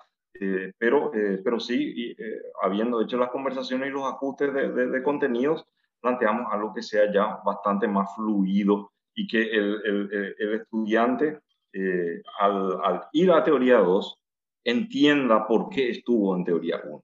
[0.77, 1.11] pero,
[1.43, 2.15] pero sí,
[2.61, 5.65] habiendo hecho las conversaciones y los ajustes de, contenidos,
[5.99, 11.39] planteamos algo que sea ya bastante más fluido y que el, el, el estudiante
[11.71, 14.17] eh, al, al, ir a teoría 2
[14.63, 17.03] entienda por qué estuvo en teoría 1.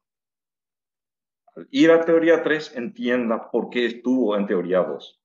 [1.56, 5.22] Al ir a teoría 3 entienda por qué estuvo en teoría 2,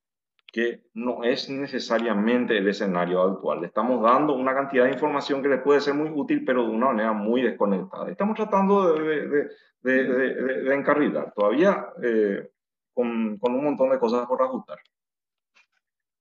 [0.52, 3.60] que no es necesariamente el escenario actual.
[3.60, 6.70] Le estamos dando una cantidad de información que le puede ser muy útil, pero de
[6.70, 8.10] una manera muy desconectada.
[8.10, 9.48] Estamos tratando de, de,
[9.82, 12.50] de, de encarrilar, todavía eh,
[12.92, 14.78] con, con un montón de cosas por ajustar.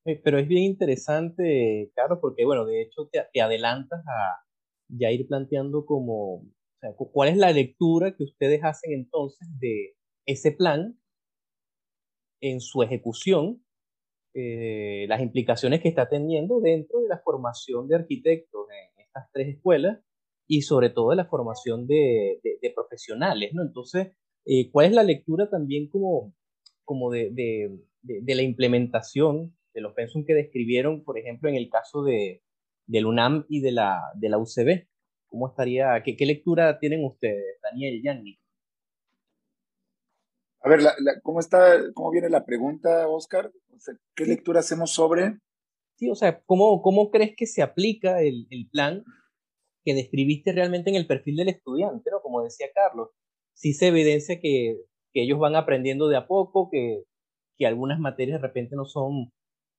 [0.06, 4.46] Eh, pero es bien interesante, claro, porque bueno, de hecho te, te adelantas a
[4.88, 6.46] ya ir planteando como, o
[6.80, 11.00] sea, cuál es la lectura que ustedes hacen entonces de ese plan
[12.42, 13.64] en su ejecución,
[14.34, 19.56] eh, las implicaciones que está teniendo dentro de la formación de arquitectos en estas tres
[19.56, 20.00] escuelas
[20.48, 23.62] y sobre todo de la formación de, de, profesionales, ¿no?
[23.62, 24.14] Entonces,
[24.46, 26.34] eh, ¿cuál es la lectura también como,
[26.84, 27.32] como de,
[28.02, 32.42] de la implementación de los pensum que describieron, por ejemplo, en el caso de,
[32.90, 34.88] del UNAM y de la, de la UCB.
[35.28, 38.40] ¿Cómo estaría, qué, qué lectura tienen ustedes, Daniel, Yanni?
[40.62, 40.82] A ver,
[41.24, 43.52] ¿cómo, está, ¿cómo viene la pregunta, Oscar?
[44.16, 45.40] ¿Qué lectura hacemos sobre?
[45.96, 49.04] Sí, o sea, ¿cómo, cómo crees que se aplica el, el plan
[49.84, 52.22] que describiste realmente en el perfil del estudiante, ¿no?
[52.22, 53.10] Como decía Carlos,
[53.54, 54.78] sí se evidencia que,
[55.14, 57.04] que ellos van aprendiendo de a poco, que,
[57.58, 59.32] que algunas materias de repente no son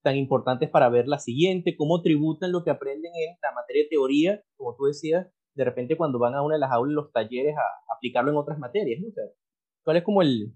[0.02, 3.88] tan importantes para ver la siguiente, cómo tributan lo que aprenden en la materia de
[3.90, 7.54] teoría, como tú decías, de repente cuando van a una de las aulas, los talleres,
[7.56, 9.08] a aplicarlo en otras materias, ¿no?
[9.08, 9.24] O sea,
[9.84, 10.54] ¿cuál es como el,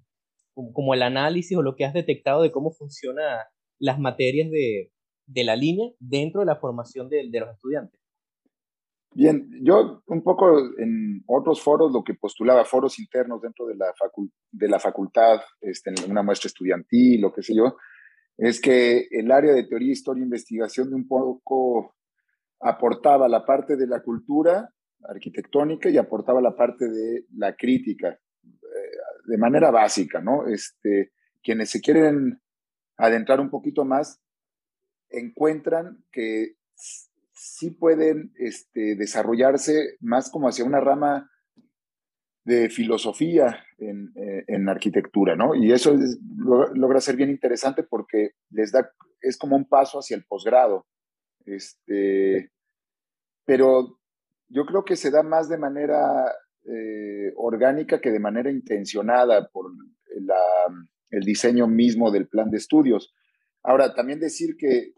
[0.54, 3.38] como el análisis o lo que has detectado de cómo funcionan
[3.78, 4.92] las materias de,
[5.26, 8.00] de la línea dentro de la formación de, los estudiantes?
[9.14, 13.92] Bien, yo un poco en otros foros lo que postulaba, foros internos dentro de la,
[14.50, 17.76] de la facultad, este, en una muestra estudiantil, lo que sé yo,
[18.36, 21.94] es que el área de teoría, historia e investigación de un poco
[22.60, 24.68] aportaba la parte de la cultura
[25.08, 28.18] arquitectónica y aportaba la parte de la crítica
[29.26, 30.46] de manera básica, ¿no?
[30.46, 32.40] Este, quienes se quieren
[32.96, 34.20] adentrar un poquito más
[35.10, 36.56] encuentran que
[37.32, 41.30] sí pueden este, desarrollarse más como hacia una rama
[42.44, 45.54] de filosofía en, eh, en arquitectura, ¿no?
[45.54, 45.96] Y eso
[46.74, 50.86] logra ser bien interesante porque les da, es como un paso hacia el posgrado.
[51.46, 52.50] Este,
[53.44, 53.98] pero
[54.48, 56.32] yo creo que se da más de manera
[56.66, 59.72] eh, orgánica que de manera intencionada por
[61.10, 63.14] el diseño mismo del plan de estudios.
[63.62, 64.94] Ahora, también decir que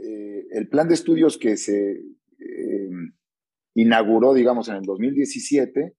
[0.00, 2.02] eh, el plan de estudios que se
[3.74, 5.96] inauguró, digamos, en el 2017,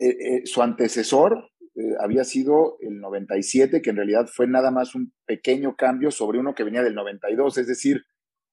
[0.00, 4.94] eh, eh, su antecesor eh, había sido el 97, que en realidad fue nada más
[4.94, 7.58] un pequeño cambio sobre uno que venía del 92.
[7.58, 8.02] Es decir,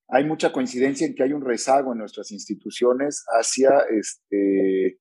[0.08, 5.00] hay mucha coincidencia en que hay un rezago en nuestras instituciones hacia este,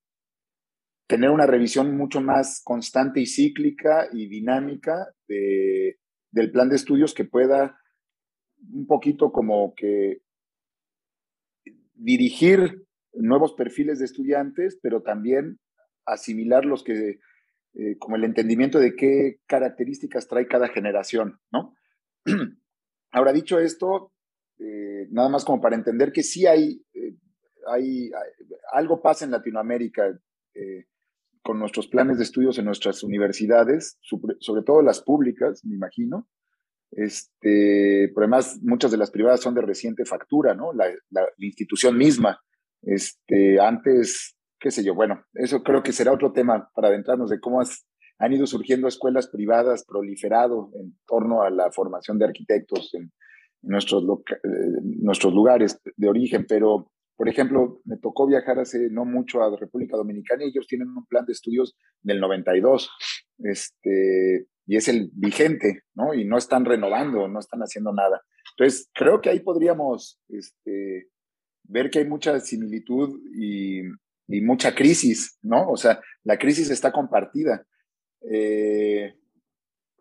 [1.06, 5.98] tener una revisión mucho más constante y cíclica y dinámica de,
[6.30, 7.78] del plan de estudios que pueda
[8.72, 10.22] un poquito como que
[11.94, 15.60] dirigir nuevos perfiles de estudiantes, pero también
[16.06, 17.20] asimilar los que,
[17.74, 21.74] eh, como el entendimiento de qué características trae cada generación, ¿no?
[23.12, 24.12] Ahora, dicho esto,
[24.58, 27.16] eh, nada más como para entender que sí hay, eh,
[27.66, 28.10] hay,
[28.72, 30.18] algo pasa en Latinoamérica
[31.42, 36.28] con nuestros planes de estudios en nuestras universidades, sobre, todo las públicas, me imagino.
[36.90, 40.72] Este, pero además, muchas de las privadas son de reciente factura, ¿no?
[40.72, 40.86] La,
[41.38, 42.40] institución misma.
[42.82, 47.38] Este, antes qué sé yo, bueno, eso creo que será otro tema para adentrarnos de
[47.38, 52.90] cómo han ido surgiendo escuelas privadas proliferado en torno a la formación de arquitectos
[53.64, 54.04] nuestros,
[54.82, 59.96] nuestros lugares de origen, pero por ejemplo, me tocó viajar hace no mucho a República
[59.96, 62.90] Dominicana y ellos tienen un plan de estudios del 92,
[63.38, 66.14] este, y es el vigente, ¿no?
[66.14, 68.20] Y no están renovando, no están haciendo nada.
[68.56, 71.08] Entonces, creo que ahí podríamos este,
[71.62, 73.82] ver que hay mucha similitud y,
[74.26, 75.68] y, mucha crisis, ¿no?
[75.68, 77.64] O sea, la crisis está compartida.
[78.28, 79.14] Eh,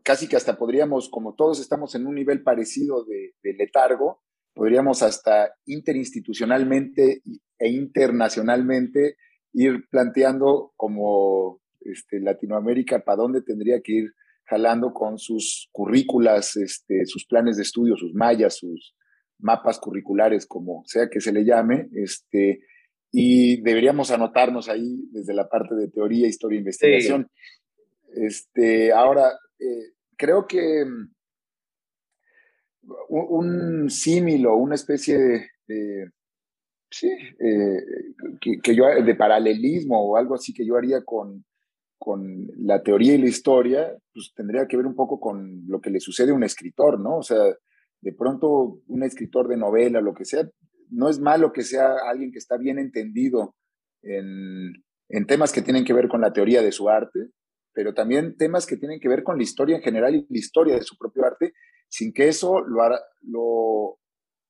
[0.04, 4.22] casi que hasta podríamos, como todos estamos en un nivel parecido de, de letargo,
[4.54, 7.22] podríamos hasta interinstitucionalmente
[7.58, 9.16] e internacionalmente
[9.54, 14.13] ir planteando como este, Latinoamérica para dónde tendría que ir
[14.46, 18.96] jalando con sus currículas, este, sus planes de estudio, sus mallas, sus
[19.39, 22.62] mapas curriculares, como sea que se le llame, este,
[23.12, 27.30] y deberíamos anotarnos ahí desde la parte de teoría, historia e investigación.
[28.16, 29.32] Este, ahora,
[29.63, 30.86] eh, creo que
[33.10, 35.17] un, símil o una especie
[35.67, 36.04] de,
[37.02, 37.84] eh,
[38.41, 41.45] que, yo, de paralelismo o algo así que yo haría con,
[41.97, 45.89] con la teoría y la historia, pues tendría que ver un poco con lo que
[45.89, 47.17] le sucede a un escritor, ¿no?
[47.17, 47.41] O sea,
[48.02, 50.47] de pronto un escritor de novela, lo que sea,
[50.89, 53.56] no es malo que sea alguien que está bien entendido
[54.02, 54.73] en,
[55.10, 57.30] en temas que tienen que ver con la teoría de su arte,
[57.73, 60.75] pero también temas que tienen que ver con la historia en general y la historia
[60.75, 61.53] de su propio arte
[61.93, 63.99] sin que eso lo,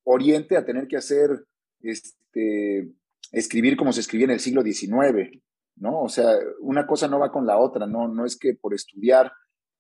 [0.06, 1.46] oriente a tener que hacer,
[1.82, 2.90] este,
[3.32, 5.42] escribir como se escribía en el siglo XIX,
[5.76, 6.02] ¿no?
[6.02, 9.32] O sea, una cosa no va con la otra, no, no es que por estudiar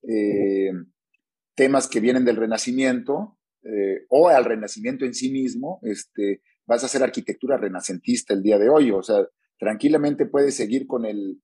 [0.01, 0.71] eh,
[1.55, 6.87] temas que vienen del Renacimiento eh, o al Renacimiento en sí mismo, este, vas a
[6.87, 9.25] hacer arquitectura renacentista el día de hoy, o sea,
[9.57, 11.41] tranquilamente puedes seguir con el,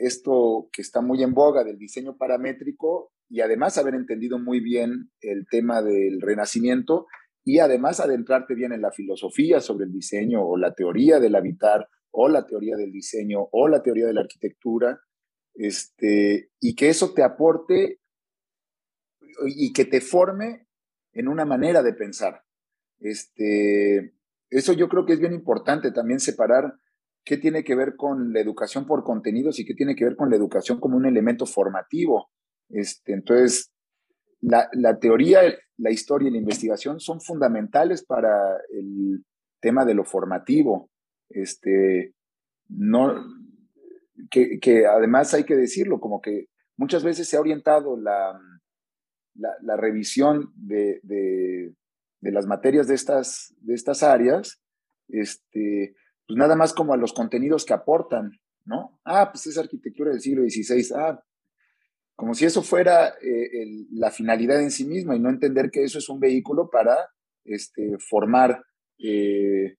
[0.00, 5.10] esto que está muy en boga del diseño paramétrico y además haber entendido muy bien
[5.20, 7.06] el tema del renacimiento
[7.44, 11.88] y además adentrarte bien en la filosofía sobre el diseño o la teoría del habitar
[12.10, 15.00] o la teoría del diseño o la teoría de la arquitectura,
[15.54, 18.00] este, y que eso te aporte
[19.46, 20.66] y que te forme
[21.12, 22.42] en una manera de pensar.
[22.98, 24.14] Este,
[24.50, 26.74] eso yo creo que es bien importante también separar
[27.28, 30.30] qué tiene que ver con la educación por contenidos y qué tiene que ver con
[30.30, 32.30] la educación como un elemento formativo.
[32.70, 33.70] Este, entonces,
[34.40, 35.42] la, teoría,
[35.76, 38.32] la historia y la investigación son fundamentales para
[38.70, 39.26] el
[39.60, 40.88] tema de lo formativo.
[41.28, 42.14] Este,
[42.70, 43.22] no,
[44.30, 46.46] que, además hay que decirlo, como que
[46.78, 48.40] muchas veces se ha orientado la,
[49.34, 51.74] la, revisión de, de,
[52.22, 54.62] las materias de estas, de estas áreas,
[55.08, 55.94] este,
[56.28, 58.32] pues nada más como a los contenidos que aportan,
[58.66, 59.00] ¿no?
[59.04, 61.24] Ah, pues es arquitectura del siglo XVI, ah,
[62.14, 65.98] como si eso fuera eh, la finalidad en sí misma y no entender que eso
[65.98, 67.08] es un vehículo para
[67.44, 68.62] este, formar
[68.98, 69.76] eh,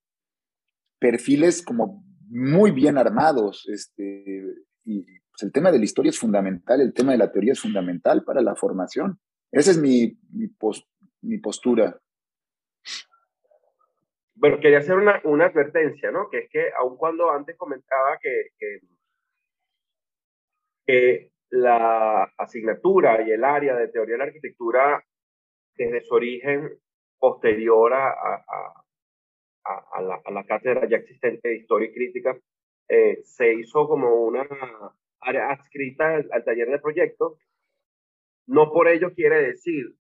[1.00, 3.68] perfiles como muy bien armados.
[3.72, 4.44] Este,
[4.86, 7.60] y pues, el tema de la historia es fundamental, el tema de la teoría es
[7.60, 9.20] fundamental para la formación.
[9.52, 12.00] Esa es mi, mi, postura.
[14.40, 16.30] Bueno, quería hacer una, una, advertencia, ¿no?
[16.30, 18.80] Que es que aun cuando antes comentaba que, que,
[20.86, 25.04] que la asignatura y el área de teoría de la arquitectura
[25.76, 26.70] desde su origen
[27.20, 28.84] posterior a, a,
[29.66, 32.38] a, la, a la, cátedra ya existente de historia y crítica,
[32.88, 34.48] eh, se hizo como una
[35.20, 37.38] área adscrita al, taller de proyectos.
[38.48, 39.96] No por ello quiere decir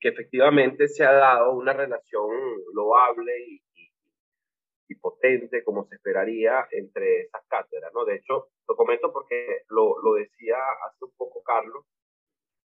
[0.00, 2.30] que efectivamente se ha dado una relación
[2.72, 3.65] loable y,
[4.88, 8.04] y potente como se esperaría entre esas cátedras, ¿no?
[8.04, 11.84] De hecho, lo comento porque lo, lo decía hace un poco Carlos,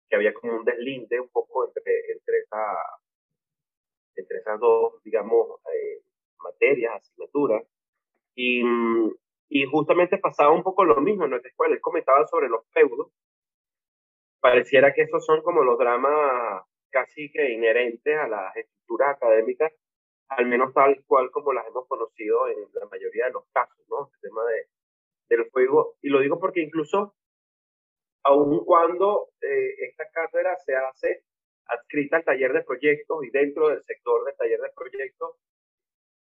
[0.08, 2.78] que había como un deslinde un poco entre, entre, esa,
[4.14, 6.02] entre esas dos, digamos, eh,
[6.38, 7.64] materias, asignaturas,
[8.34, 8.62] y,
[9.48, 11.74] y justamente pasaba un poco lo mismo en nuestra escuela.
[11.74, 13.10] Él comentaba sobre los feudos.
[14.40, 19.72] Pareciera que esos son como los dramas casi que inherentes a las estructuras académicas
[20.28, 24.10] al menos tal cual como las hemos conocido en la mayoría de los casos, ¿no?
[24.12, 24.66] El tema de,
[25.28, 25.96] del fuego.
[26.02, 27.14] Y lo digo porque incluso,
[28.24, 31.22] aun cuando eh, esta cátedra se hace
[31.66, 35.36] adscrita al taller de proyectos y dentro del sector del taller de proyectos,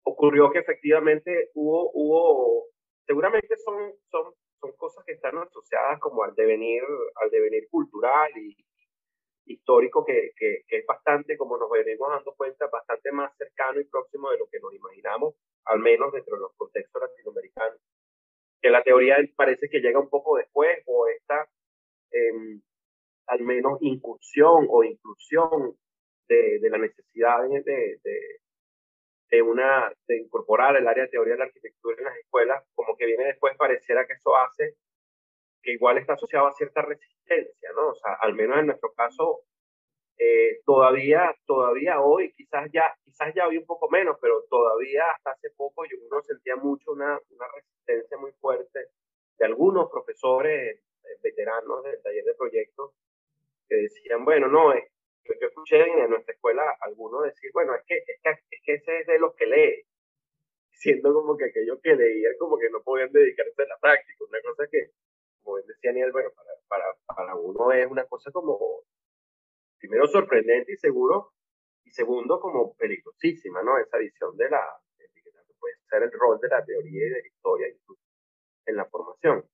[0.05, 2.67] ocurrió que efectivamente hubo, hubo
[3.07, 6.83] seguramente son, son, son cosas que están asociadas como al devenir,
[7.17, 8.57] al devenir cultural y,
[9.47, 14.31] histórico que, que, es bastante, como nos venimos dando cuenta, bastante más cercano y próximo
[14.31, 15.35] de lo que nos imaginamos,
[15.65, 17.79] al menos dentro de los contextos latinoamericanos.
[18.61, 21.49] Que la teoría parece que llega un poco después o esta,
[22.11, 22.61] em,
[23.27, 25.77] al menos, incursión o inclusión
[26.29, 27.99] de, de la necesidad de,
[29.31, 32.97] de, una, de incorporar el área de teoría de la arquitectura en las escuelas, como
[32.97, 34.77] que viene después, pareciera que eso hace
[35.63, 37.89] que igual está asociado a cierta resistencia, ¿no?
[37.89, 39.41] O sea, al menos en nuestro caso,
[40.19, 45.33] eh, todavía, todavía hoy, quizás ya, quizás ya hoy un poco menos, pero todavía hasta
[45.33, 47.19] hace poco yo uno sentía mucho una,
[47.55, 48.89] resistencia muy fuerte
[49.39, 52.93] de algunos profesores eh, veteranos del taller de proyectos
[53.69, 54.85] que decían, bueno, no, es,
[55.25, 58.75] yo, yo, escuché en nuestra escuela algunos decir, bueno, es que, es que, es que
[58.75, 59.87] ese es de los que lee,
[60.71, 64.41] siendo como que aquellos que leían como que no podían dedicarse a la práctica, una
[64.43, 64.91] cosa que,
[65.43, 68.59] como decía Daniel, bueno, para, para, para uno es una cosa como,
[69.79, 71.33] primero sorprendente y seguro,
[71.85, 73.79] y segundo como peligrosísima, ¿no?
[73.79, 74.63] Esa visión de la,
[74.97, 77.67] que puede ser el rol de la teoría y de la historia
[78.67, 79.45] en la formación.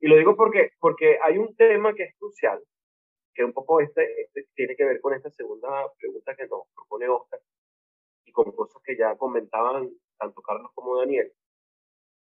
[0.00, 2.62] Y lo digo porque, porque hay un tema que es crucial,
[3.34, 5.68] que un poco este, este tiene que ver con esta segunda
[5.98, 7.40] pregunta que nos propone Oscar
[8.24, 11.32] y con cosas que ya comentaban tanto Carlos como Daniel,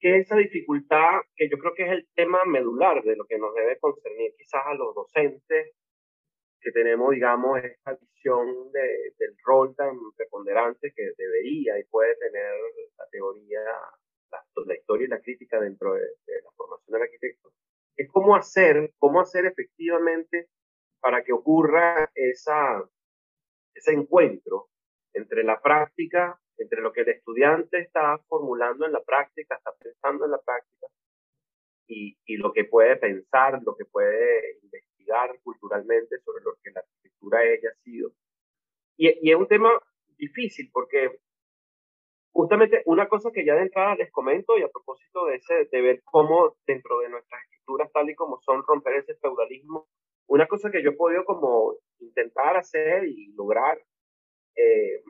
[0.01, 3.55] que esa dificultad, que yo creo que es el tema medular de lo que nos
[3.55, 5.74] debe concernir quizás a los docentes,
[6.61, 12.53] que tenemos, digamos, esta visión de, del rol tan preponderante que debería y puede tener
[12.96, 13.61] la teoría,
[14.30, 17.53] la, la historia y la crítica dentro de, de la formación del arquitecto,
[17.96, 20.49] es cómo hacer, cómo hacer efectivamente
[21.01, 22.82] para que ocurra esa,
[23.74, 24.68] ese encuentro
[25.14, 30.24] entre la práctica, entre lo que el estudiante está formulando en la práctica, está pensando
[30.24, 30.86] en la práctica,
[31.88, 37.40] y, lo que puede pensar, lo que puede investigar culturalmente sobre lo que la arquitectura
[37.40, 38.11] haya sido.
[38.96, 39.70] Y, es un tema
[40.18, 41.18] difícil porque
[42.32, 45.80] justamente una cosa que ya de entrada les comento y a propósito de ese de
[45.80, 49.88] ver cómo dentro de nuestras escrituras tal y como son romper ese feudalismo
[50.28, 53.80] una cosa que yo he podido como intentar hacer y lograr
[54.56, 55.02] eh,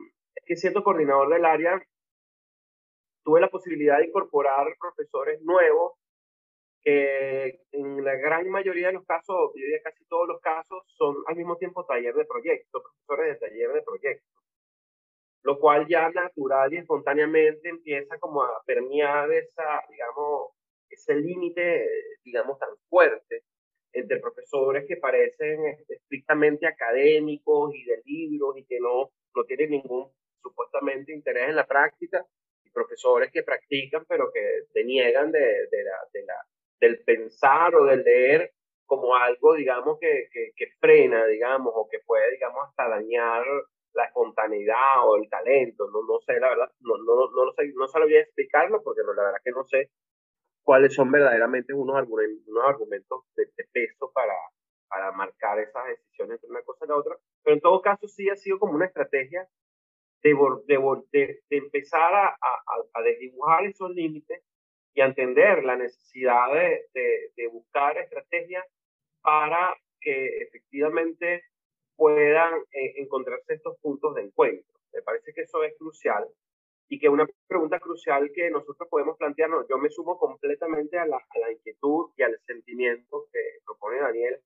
[0.45, 1.81] que siendo coordinador del área,
[3.23, 5.93] tuve la posibilidad de incorporar profesores nuevos
[6.81, 11.35] que en la gran mayoría de los casos, yo casi todos los casos, son al
[11.35, 14.27] mismo tiempo taller de proyecto, profesores de taller de proyecto,
[15.43, 20.51] lo cual ya natural y espontáneamente empieza como a permear esa, digamos,
[20.89, 21.87] ese límite,
[22.23, 23.43] digamos, tan fuerte
[23.93, 29.71] entre profesores que parecen este, estrictamente académicos y de libros y que no, no tienen
[29.71, 30.11] ningún
[30.41, 32.25] supuestamente interés en la práctica,
[32.63, 34.39] y profesores que practican pero que
[34.73, 36.45] de la,
[36.79, 38.53] del pensar o del leer
[38.85, 43.45] como algo, digamos, que, que, que, frena, digamos, o que puede, digamos, hasta dañar
[43.93, 45.87] la espontaneidad o el talento.
[45.91, 49.13] No, no sé, la verdad, no, no, no, lo sé, no sabría explicarlo porque no,
[49.13, 49.91] la verdad que no sé
[50.63, 54.33] cuáles son verdaderamente unos argumentos, unos argumentos de, de, peso para,
[54.87, 57.15] para marcar esas decisiones entre una cosa y la otra.
[57.43, 59.47] Pero en todo caso sí ha sido como una estrategia
[60.23, 60.35] de,
[60.67, 62.63] de, de, empezar a, a,
[62.93, 64.43] a, desdibujar esos límites
[64.93, 68.65] y a entender la necesidad de, de buscar estrategias
[69.21, 71.43] para que efectivamente
[71.95, 74.79] puedan eh, encontrarse estos puntos de encuentro.
[74.93, 76.25] Me parece que eso es crucial
[76.87, 81.17] y que una pregunta crucial que nosotros podemos plantearnos, yo me sumo completamente a la,
[81.17, 84.41] a la inquietud y al sentimiento que propone Daniel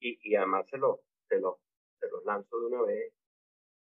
[0.00, 3.12] y, y además se se, se los lanzo de una vez,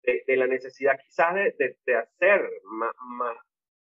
[0.05, 3.37] de, la necesidad quizás de, de, hacer más, más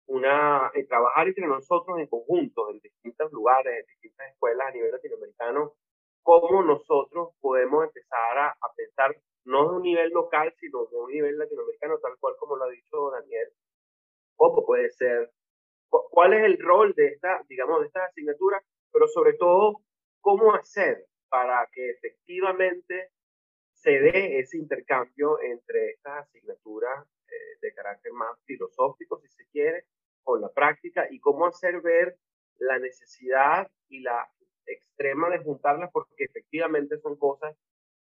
[0.06, 4.90] una, de trabajar entre nosotros en conjunto, en distintos lugares, en distintas escuelas a nivel
[4.90, 5.72] latinoamericano,
[6.22, 11.10] cómo nosotros podemos empezar a, a pensar no de un nivel local, sino de un
[11.10, 13.48] nivel latinoamericano, tal cual como lo ha dicho Daniel,
[14.36, 15.30] cómo puede ser,
[15.88, 18.62] cuál es el rol de esta, digamos, de esta asignatura,
[18.92, 19.80] pero sobre todo,
[20.20, 23.10] cómo hacer para que efectivamente
[23.84, 29.84] se dé ese intercambio entre estas asignaturas eh, de carácter más filosófico, si se quiere,
[30.22, 32.16] con la práctica y cómo hacer ver
[32.56, 34.26] la necesidad y la
[34.64, 37.54] extrema de juntarlas porque efectivamente son cosas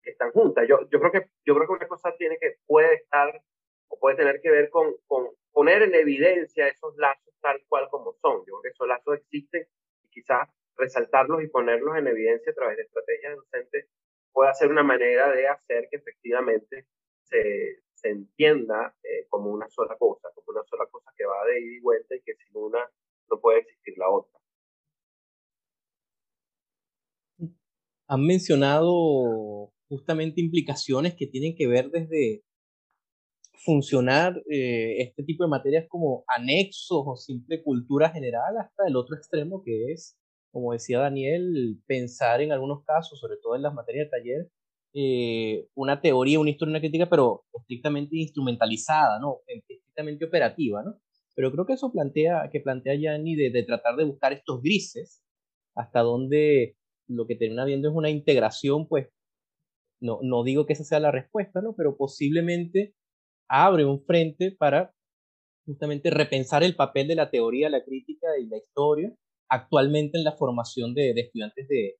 [0.03, 0.67] que están juntas.
[0.67, 3.41] Yo, creo, que, yo creo que una cosa tiene que, puede estar
[3.87, 8.13] o puede tener que ver con, con poner en evidencia esos lazos tal cual como
[8.21, 8.45] son.
[8.45, 9.67] Yo creo que esos lazos existen
[10.03, 10.47] y quizás
[10.77, 13.89] resaltarlos y ponerlos en evidencia a través de estrategias docentes
[14.33, 16.87] puede ser una manera de hacer que efectivamente
[17.21, 21.61] se, se entienda eh, como una sola cosa, como una sola cosa que va de
[21.61, 22.79] ida y vuelta y que sin una
[23.29, 24.39] no puede existir la otra.
[28.07, 32.43] Han mencionado justamente implicaciones que tienen que ver desde
[33.63, 39.15] funcionar eh, este tipo de materias como anexos o simple cultura general hasta el otro
[39.15, 40.17] extremo que es,
[40.53, 44.49] como decía Daniel, pensar en algunos casos, sobre todo en las materias de taller,
[44.93, 49.39] eh, una teoría, una historia, una crítica, pero estrictamente instrumentalizada, ¿no?
[49.47, 50.99] Estrictamente operativa, ¿no?
[51.35, 55.23] Pero creo que eso plantea, que plantea Yanni de, de tratar de buscar estos grises,
[55.75, 56.77] hasta donde
[57.07, 59.07] lo que termina viendo es una integración, pues,
[59.99, 61.73] no, no digo que esa sea la respuesta, ¿no?
[61.75, 62.93] Pero posiblemente
[63.49, 64.93] abre un frente para
[65.65, 69.15] justamente repensar el papel de la teoría, la crítica y la historia
[69.53, 71.97] actualmente en la formación de, de estudiantes de,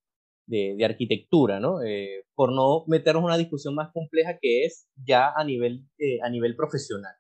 [0.48, 1.82] de, arquitectura, ¿no?
[1.82, 6.20] Eh, por no meternos en una discusión más compleja que es ya a nivel, eh,
[6.24, 7.14] a nivel profesional.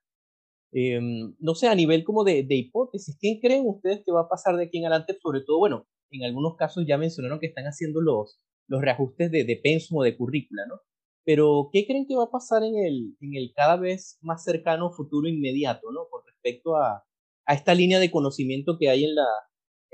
[0.71, 4.29] Em, no sé, a nivel como de, de, hipótesis, ¿qué creen ustedes que va a
[4.29, 5.15] pasar de aquí en adelante?
[5.21, 9.43] Sobre todo, bueno, en algunos casos ya mencionaron que están haciendo los, los reajustes de,
[9.43, 10.75] de pensum o de currícula, ¿no?
[11.25, 14.91] Pero, ¿qué creen que va a pasar en el, en el cada vez más cercano
[14.91, 16.07] futuro inmediato, ¿no?
[16.09, 17.03] Con respecto a,
[17.45, 19.27] a esta línea de conocimiento que hay en la,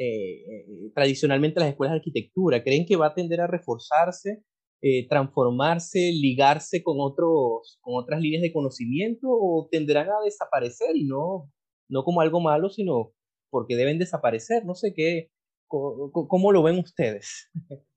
[0.02, 2.64] eh, eh, tradicionalmente las escuelas de arquitectura?
[2.64, 4.42] ¿Creen que va a tender a reforzarse,
[4.82, 11.04] eh, transformarse, ligarse con, otros, con otras líneas de conocimiento o tenderán a desaparecer y
[11.04, 11.52] no,
[11.90, 13.12] no como algo malo, sino
[13.50, 14.64] porque deben desaparecer?
[14.64, 15.32] No sé qué,
[15.68, 17.50] cómo, cómo lo ven ustedes.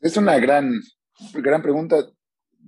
[0.00, 0.70] Es una gran,
[1.32, 1.96] gran pregunta.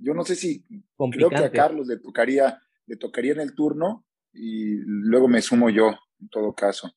[0.01, 0.65] Yo no sé si
[1.11, 5.69] creo que a Carlos le tocaría, le tocaría en el turno y luego me sumo
[5.69, 6.91] yo, en todo caso.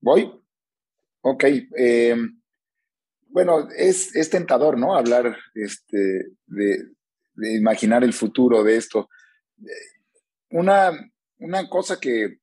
[0.00, 0.32] ¿Voy?
[1.20, 1.44] Ok.
[1.76, 2.16] Eh,
[3.28, 4.94] bueno, es, es, tentador, ¿no?
[4.94, 6.88] Hablar este, de,
[7.34, 9.08] de, imaginar el futuro de esto.
[10.50, 10.90] Una,
[11.38, 12.38] una cosa que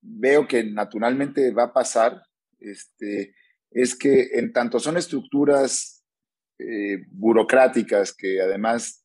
[0.00, 2.22] veo que naturalmente va a pasar
[2.60, 3.34] este,
[3.70, 6.04] es que en tanto son estructuras
[6.58, 9.04] eh, burocráticas que además,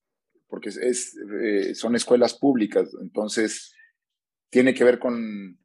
[0.52, 3.74] porque es, eh, son escuelas públicas, entonces
[4.52, 5.58] tiene que ver con,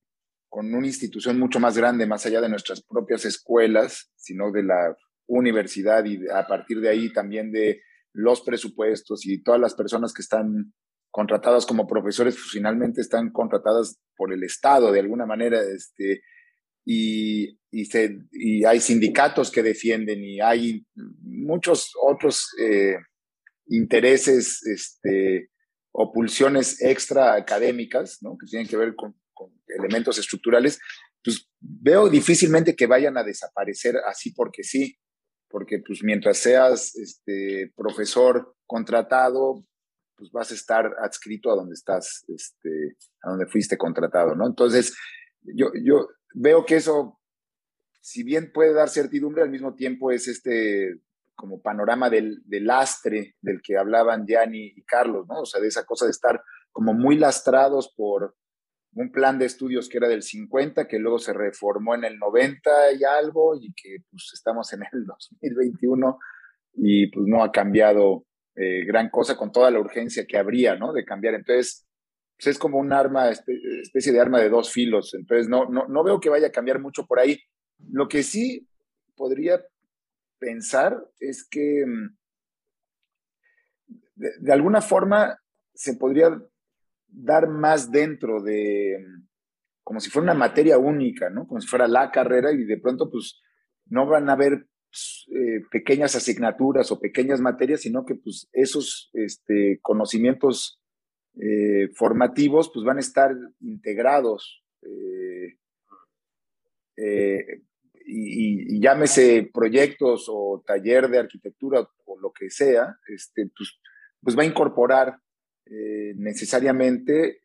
[0.48, 4.96] con una institución mucho más grande, más allá de nuestras propias escuelas, sino de la
[5.26, 7.82] universidad y a partir de ahí también de
[8.12, 10.72] los presupuestos y todas las personas que están
[11.10, 16.22] contratadas como profesores, pues, finalmente están contratadas por el Estado de alguna manera, este,
[16.84, 20.86] y, y, hay sindicatos que defienden y hay
[21.22, 22.98] muchos otros eh,
[23.68, 25.50] intereses este,
[25.92, 28.36] o pulsiones extra académicas ¿no?
[28.38, 29.14] que tienen que ver con,
[29.68, 30.78] elementos estructurales,
[31.22, 34.96] pues veo difícilmente que vayan a desaparecer así porque sí,
[35.50, 39.66] porque pues mientras seas este, profesor contratado,
[40.16, 44.46] pues vas a estar adscrito a donde estás, este, a donde fuiste contratado, ¿no?
[44.46, 44.94] Entonces,
[45.42, 47.20] yo, yo veo que eso,
[48.00, 51.00] si bien puede dar certidumbre, al mismo tiempo es este
[51.36, 55.42] como panorama del, del lastre del que hablaban Gianni y Carlos, ¿no?
[55.42, 58.34] O sea, de esa cosa de estar como muy lastrados por
[58.94, 62.70] un plan de estudios que era del 50, que luego se reformó en el 90
[62.98, 66.18] y algo, y que pues estamos en el 2021
[66.72, 68.24] y pues no ha cambiado
[68.54, 70.94] eh, gran cosa con toda la urgencia que habría, ¿no?
[70.94, 71.34] De cambiar.
[71.34, 71.86] Entonces,
[72.38, 75.12] pues es como un arma, especie de arma de dos filos.
[75.12, 77.38] Entonces, no, no, no veo que vaya a cambiar mucho por ahí.
[77.90, 78.66] Lo que sí
[79.14, 79.62] podría
[80.38, 82.16] pensar es que mm,
[84.16, 85.38] de, alguna forma
[85.74, 86.40] se podría
[87.08, 89.26] dar más dentro de, mm,
[89.82, 91.46] como si fuera una materia única, ¿no?
[91.46, 93.40] Como si fuera la carrera y de pronto, pues,
[93.86, 99.10] no van a haber pues, eh, pequeñas asignaturas o pequeñas materias, sino que, pues, esos
[99.12, 100.80] este, conocimientos
[101.38, 103.30] eh, formativos, pues van a estar
[103.60, 104.64] integrados.
[104.82, 105.58] Eh,
[108.06, 113.78] eh, y, llámese proyectos o taller de arquitectura o lo que sea, este, pues,
[114.22, 115.18] pues va a incorporar
[116.14, 117.40] necesariamente,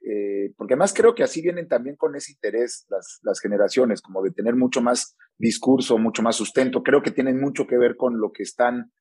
[0.56, 4.30] porque además creo que así vienen también con ese interés las, las generaciones, como de
[4.30, 8.32] tener mucho más discurso, mucho más sustento, creo que tienen mucho que ver con lo
[8.32, 8.92] que están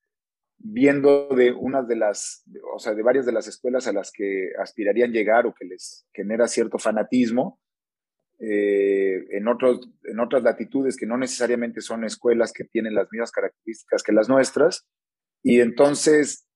[0.63, 2.45] viendo de unas de las,
[2.75, 6.07] o sea, de varias de las escuelas a las que aspirarían llegar o que les
[6.13, 7.61] genera cierto fanatismo,
[8.43, 13.30] eh, en, otros, en otras latitudes que no necesariamente son escuelas que tienen las mismas
[13.32, 14.86] características que las nuestras,
[15.43, 16.47] y entonces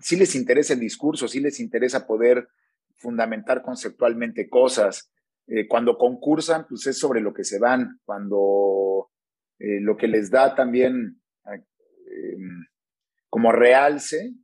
[0.00, 2.48] sí les interesa el discurso, sí les interesa poder
[2.96, 5.10] fundamentar conceptualmente cosas.
[5.48, 9.10] Eh, cuando concursan, pues es sobre lo que se van, cuando
[9.58, 11.18] eh, lo que les da también
[13.28, 14.34] como realce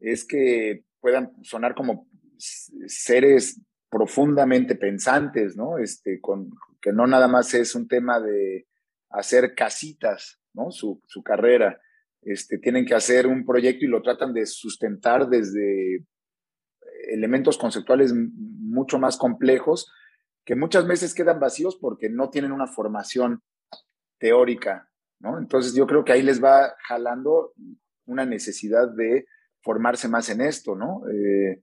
[0.00, 2.08] es que puedan sonar como
[2.38, 3.60] seres
[3.94, 5.78] profundamente pensantes, ¿no?
[5.78, 8.66] Este, con, que no nada más es un tema de
[9.10, 10.72] hacer casitas, ¿no?
[10.72, 11.80] Su, su carrera.
[12.22, 16.04] Este, tienen que hacer un proyecto y lo tratan de sustentar desde
[17.08, 19.92] elementos conceptuales mucho más complejos
[20.44, 23.42] que muchas veces quedan vacíos porque no tienen una formación
[24.18, 24.90] teórica
[25.24, 25.38] ¿no?
[25.38, 27.54] Entonces yo creo que ahí les va jalando
[28.06, 29.26] una necesidad de
[29.62, 31.02] formarse más en esto, ¿no?
[31.08, 31.62] Eh,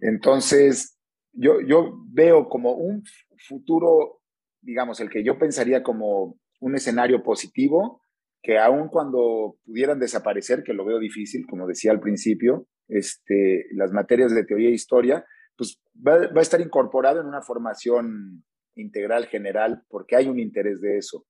[0.00, 0.93] entonces,
[1.34, 3.02] yo, yo veo como un
[3.48, 4.20] futuro,
[4.60, 8.00] digamos, el que yo pensaría como un escenario positivo,
[8.42, 13.92] que aun cuando pudieran desaparecer, que lo veo difícil, como decía al principio, este, las
[13.92, 15.24] materias de teoría e historia,
[15.56, 20.80] pues va, va a estar incorporado en una formación integral general, porque hay un interés
[20.80, 21.26] de eso.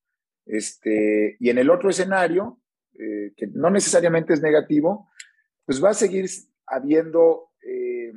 [0.47, 2.61] Este, y en el otro escenario,
[2.99, 5.09] eh, que no necesariamente es negativo,
[5.67, 6.27] pues va a seguir
[6.67, 8.13] habiendo eh,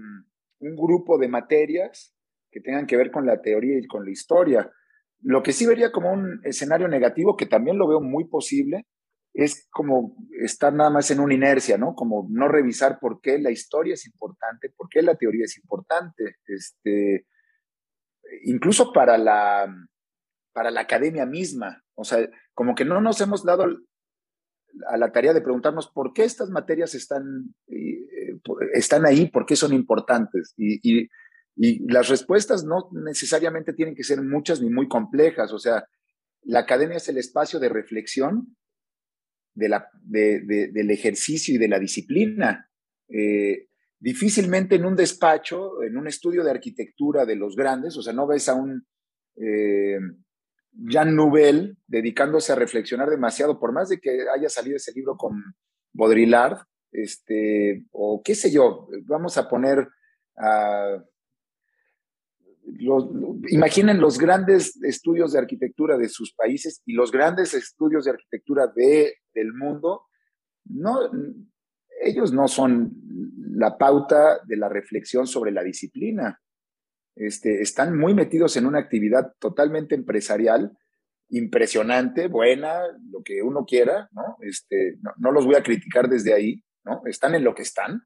[0.59, 2.13] un grupo de materias
[2.51, 4.71] que tengan que ver con la teoría y con la historia.
[5.21, 8.85] Lo que sí vería como un escenario negativo, que también lo veo muy posible,
[9.33, 11.93] es como estar nada más en una inercia, ¿no?
[11.93, 16.37] Como no revisar por qué la historia es importante, por qué la teoría es importante.
[16.47, 17.27] Este,
[18.43, 19.71] incluso para la,
[20.53, 21.83] para la academia misma.
[21.93, 23.65] O sea, como que no nos hemos dado
[24.89, 28.39] a la tarea de preguntarnos por qué estas materias están, eh,
[28.73, 30.53] están ahí, por qué son importantes.
[30.57, 31.09] Y,
[31.89, 35.51] las respuestas no necesariamente tienen que ser muchas ni muy complejas.
[35.51, 35.87] O sea,
[36.43, 38.55] la academia es el espacio de reflexión
[39.55, 42.69] de la, de, del ejercicio y de la disciplina.
[43.09, 43.69] Eh,
[43.99, 48.27] difícilmente en un despacho, en un estudio de arquitectura de los grandes, o sea, no
[48.27, 48.85] ves a un
[49.35, 49.97] eh,
[50.71, 55.41] Jean Nouvel dedicándose a reflexionar demasiado, por más de que haya salido ese libro con
[55.93, 56.59] Baudrillard,
[56.91, 59.87] este, o qué sé yo, vamos a poner
[63.49, 68.67] imaginen los grandes estudios de arquitectura de sus países y los grandes estudios de arquitectura
[68.67, 70.03] de, del mundo,
[70.65, 71.09] no,
[72.01, 72.93] ellos no son
[73.55, 76.39] la pauta de la reflexión sobre la disciplina.
[77.19, 80.77] Este, están muy metidos en una actividad totalmente empresarial,
[81.29, 84.37] impresionante, buena, lo que uno quiera, ¿no?
[84.41, 87.01] Este, no, los voy a criticar desde ahí, ¿no?
[87.05, 88.03] Están en lo que están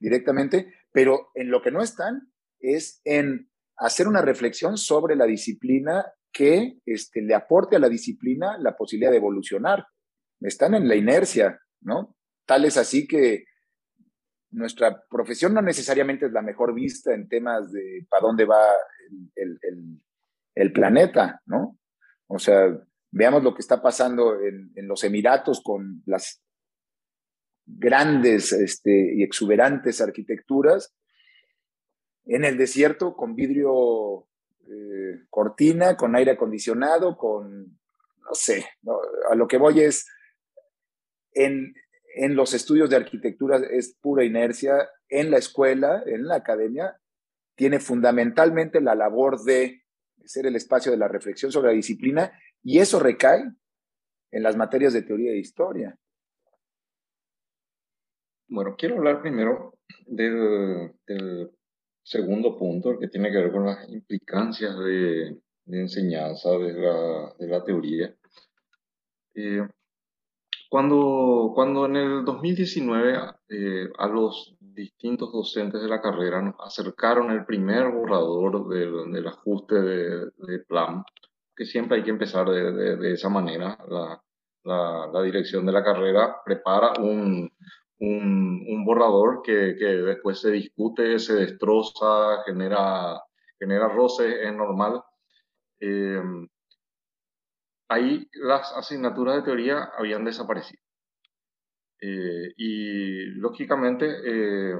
[0.00, 6.04] directamente, pero en lo que no están es en hacer una reflexión sobre la disciplina
[6.32, 9.86] que este, le aporte a la disciplina la posibilidad de evolucionar.
[10.40, 12.16] Están en la inercia, ¿no?
[12.44, 13.44] Tal es así que
[14.50, 18.62] nuestra profesión no necesariamente es la mejor vista en temas de para dónde va
[19.34, 21.78] el, planeta, ¿no?
[22.26, 22.76] O sea,
[23.10, 26.42] veamos lo que está pasando en, los Emiratos con las
[27.64, 30.94] grandes este, y exuberantes arquitecturas,
[32.26, 34.26] en el desierto con vidrio
[34.68, 37.78] eh, cortina, con aire acondicionado, con,
[38.18, 38.66] no sé,
[39.30, 40.06] a lo que voy es,
[41.32, 41.74] en,
[42.14, 46.98] en los estudios de arquitectura es pura inercia, en la escuela, en la academia,
[47.54, 49.82] tiene fundamentalmente la labor de
[50.24, 52.32] ser el espacio de la reflexión sobre la disciplina
[52.62, 53.44] y eso recae
[54.30, 55.98] en las materias de teoría e historia.
[58.48, 59.74] Bueno, quiero hablar primero
[60.06, 60.92] del,
[62.02, 67.64] segundo punto, que tiene que ver con las implicancias de, enseñanza de la, de la
[67.64, 68.14] teoría.
[69.34, 69.68] Eh,
[70.68, 77.30] cuando, cuando en el 2019 eh, a los distintos docentes de la carrera nos acercaron
[77.30, 81.02] el primer borrador del, del ajuste de, de, plan,
[81.56, 84.22] que siempre hay que empezar de, de, esa manera, la,
[84.64, 87.50] la, la, dirección de la carrera prepara un,
[88.00, 93.20] un, un borrador que, que, después se discute, se destroza, genera,
[93.58, 95.02] genera roce, es normal.
[95.80, 96.22] Eh,
[97.88, 100.82] ahí las asignaturas de teoría habían desaparecido.
[102.00, 104.74] Eh, y lógicamente, eh,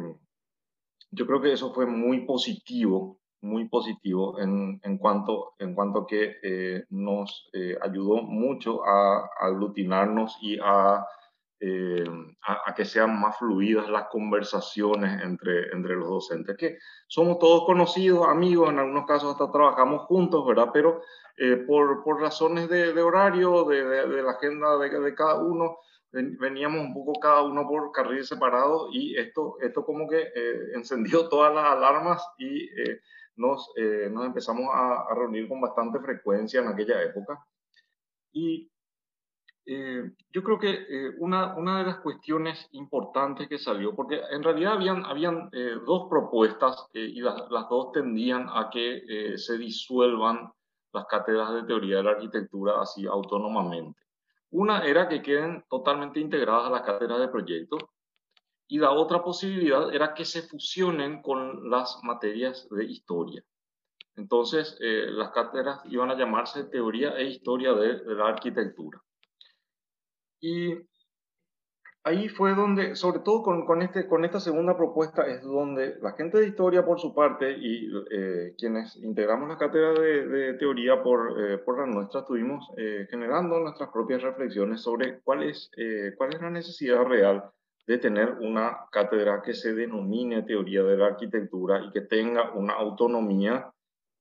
[1.11, 6.85] yo creo que eso fue muy positivo, muy positivo en, cuanto, en cuanto que eh,
[6.91, 7.51] nos
[7.83, 11.05] ayudó mucho a, aglutinarnos y a,
[11.61, 16.79] a, que sean más fluidas las conversaciones entre, entre los docentes, que
[17.09, 20.71] somos todos conocidos, amigos, en algunos casos hasta trabajamos juntos, ¿verdad?
[20.73, 21.03] Pero
[21.37, 25.79] eh, por, por, razones de, de horario, de, de, la agenda de, cada uno,
[26.13, 31.29] veníamos un poco cada uno por carriles separados y esto, esto como que eh, encendió
[31.29, 33.01] todas las alarmas y eh,
[33.37, 33.73] nos,
[34.11, 37.39] nos empezamos a, a, reunir con bastante frecuencia en aquella época.
[38.33, 38.69] Y
[40.33, 45.05] yo creo que una, una de las cuestiones importantes que salió, porque en realidad habían,
[45.05, 45.51] habían
[45.85, 50.51] dos propuestas y las, las, dos tendían a que se disuelvan
[50.93, 54.01] las cátedras de teoría de la arquitectura así autónomamente.
[54.51, 57.83] Una era que queden totalmente integradas a las cátedras de proyectos
[58.67, 63.43] y la otra posibilidad era que se fusionen con las materias de historia.
[64.17, 69.03] Entonces, eh, las cátedras iban a llamarse teoría e historia de, la arquitectura.
[70.41, 70.75] Y
[72.05, 76.13] ahí fue donde, sobre todo con, con, este, con esta segunda propuesta, es donde la
[76.13, 81.41] gente de historia por su parte y eh, quienes integramos la cátedra de, teoría por,
[81.41, 85.71] eh, por la nuestra, estuvimos eh, generando nuestras propias reflexiones sobre cuál es,
[86.17, 87.51] cuál es la necesidad real
[87.87, 92.75] de tener una cátedra que se denomine teoría de la arquitectura y que tenga una
[92.75, 93.73] autonomía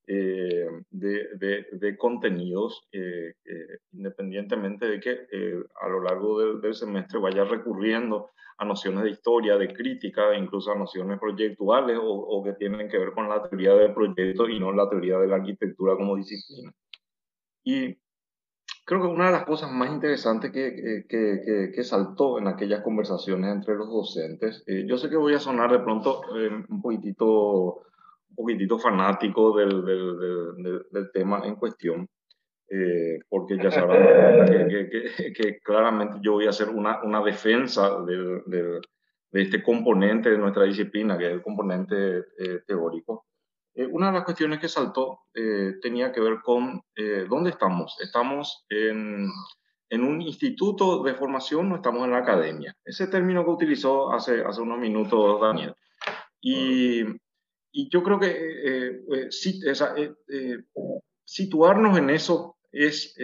[0.10, 5.28] eh, de, de, contenidos, eh, eh, independientemente de que
[5.82, 10.78] a lo largo del, semestre vaya recurriendo a nociones de historia, de crítica, incluso a
[10.78, 14.72] nociones proyectuales o, o, que tienen que ver con la teoría del proyecto y no
[14.72, 16.72] la teoría de la arquitectura como disciplina.
[17.66, 17.98] Y
[18.86, 23.54] creo que una de las cosas más interesantes que, que, que, saltó en aquellas conversaciones
[23.54, 26.22] entre los docentes, yo sé que voy a sonar de pronto
[26.70, 27.82] un poquitito
[28.38, 32.08] poquitito fanático del, del, del, tema en cuestión,
[32.70, 38.80] eh, porque ya sabrán que, que, claramente yo voy a hacer una, una defensa de
[39.32, 43.26] este componente de nuestra disciplina, que es el componente eh, teórico.
[43.74, 45.22] Eh, una de las cuestiones que saltó
[45.82, 46.82] tenía que ver con
[47.30, 47.96] dónde estamos.
[48.02, 49.28] Estamos en,
[49.90, 52.76] en un instituto de formación, no estamos en la academia.
[52.84, 55.76] Ese término que utilizó hace, hace unos minutos Daniel.
[56.42, 57.04] Y
[57.72, 60.58] y yo creo que eh, eh, eh,
[61.24, 63.16] situarnos en eso es,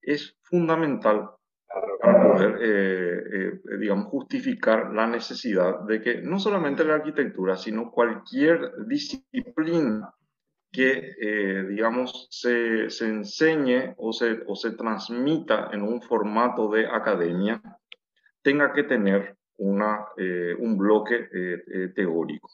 [0.00, 1.30] es fundamental
[2.00, 10.14] para poder, digamos, justificar la necesidad de que no solamente la arquitectura, sino cualquier disciplina
[10.70, 11.14] que,
[11.68, 17.62] digamos, se, se, enseñe o se, o se transmita en un formato de academia,
[18.42, 20.06] tenga que tener una,
[20.58, 21.28] un bloque
[21.94, 22.50] teórico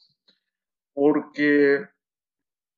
[0.99, 1.87] porque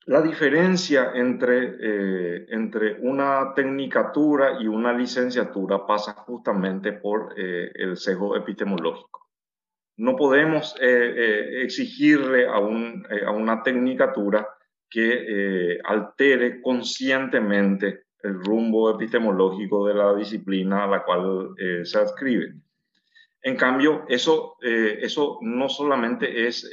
[0.04, 7.96] la diferencia entre, eh, entre una tecnicatura y una licenciatura pasa justamente por eh, el
[7.96, 9.30] sesgo epistemológico.
[9.96, 14.46] No podemos eh, exigirle a, un, a, una tecnicatura
[14.90, 21.54] que altere conscientemente el rumbo epistemológico de la disciplina a la cual
[21.84, 22.54] se adscribe.
[23.40, 26.68] En cambio, eso, eso no solamente es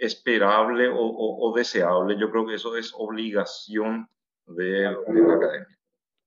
[0.00, 2.18] esperable o, deseable.
[2.18, 4.08] Yo creo que eso es obligación
[4.46, 5.78] de, la academia.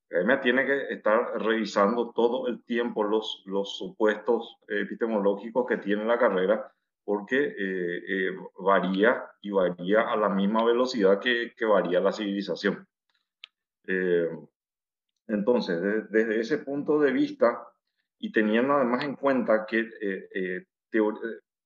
[0.10, 6.06] La academia tiene que estar revisando todo el tiempo los, los supuestos epistemológicos que tiene
[6.06, 6.72] la carrera
[7.06, 12.88] porque eh, eh, varía y varía a la misma velocidad que, que varía la civilización.
[13.88, 14.28] Eh,
[15.28, 17.68] entonces, desde ese punto de vista,
[18.18, 19.88] y teniendo además en cuenta que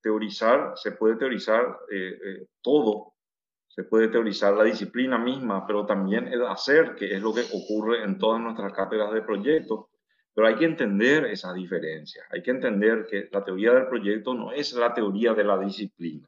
[0.01, 3.13] teorizar, se puede teorizar eh, eh, todo,
[3.67, 8.03] se puede teorizar la disciplina misma, pero también el hacer, que es lo que ocurre
[8.03, 9.85] en todas nuestras cátedras de proyectos.
[10.33, 14.51] Pero hay que entender esa diferencia, hay que entender que la teoría del proyecto no
[14.51, 16.27] es la teoría de la disciplina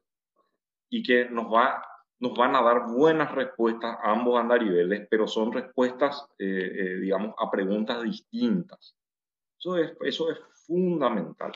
[0.90, 1.82] y que nos, va,
[2.20, 7.50] nos van a dar buenas respuestas a ambos andariveles, pero son respuestas, eh, digamos, a
[7.50, 8.96] preguntas distintas.
[9.58, 11.54] Eso es, eso es fundamental.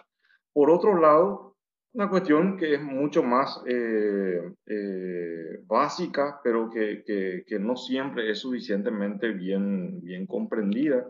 [0.53, 1.54] Por otro lado,
[1.95, 7.03] una cuestión que es mucho más eh, eh, básica, pero que,
[7.47, 11.07] que, no siempre es suficientemente bien, bien comprendida,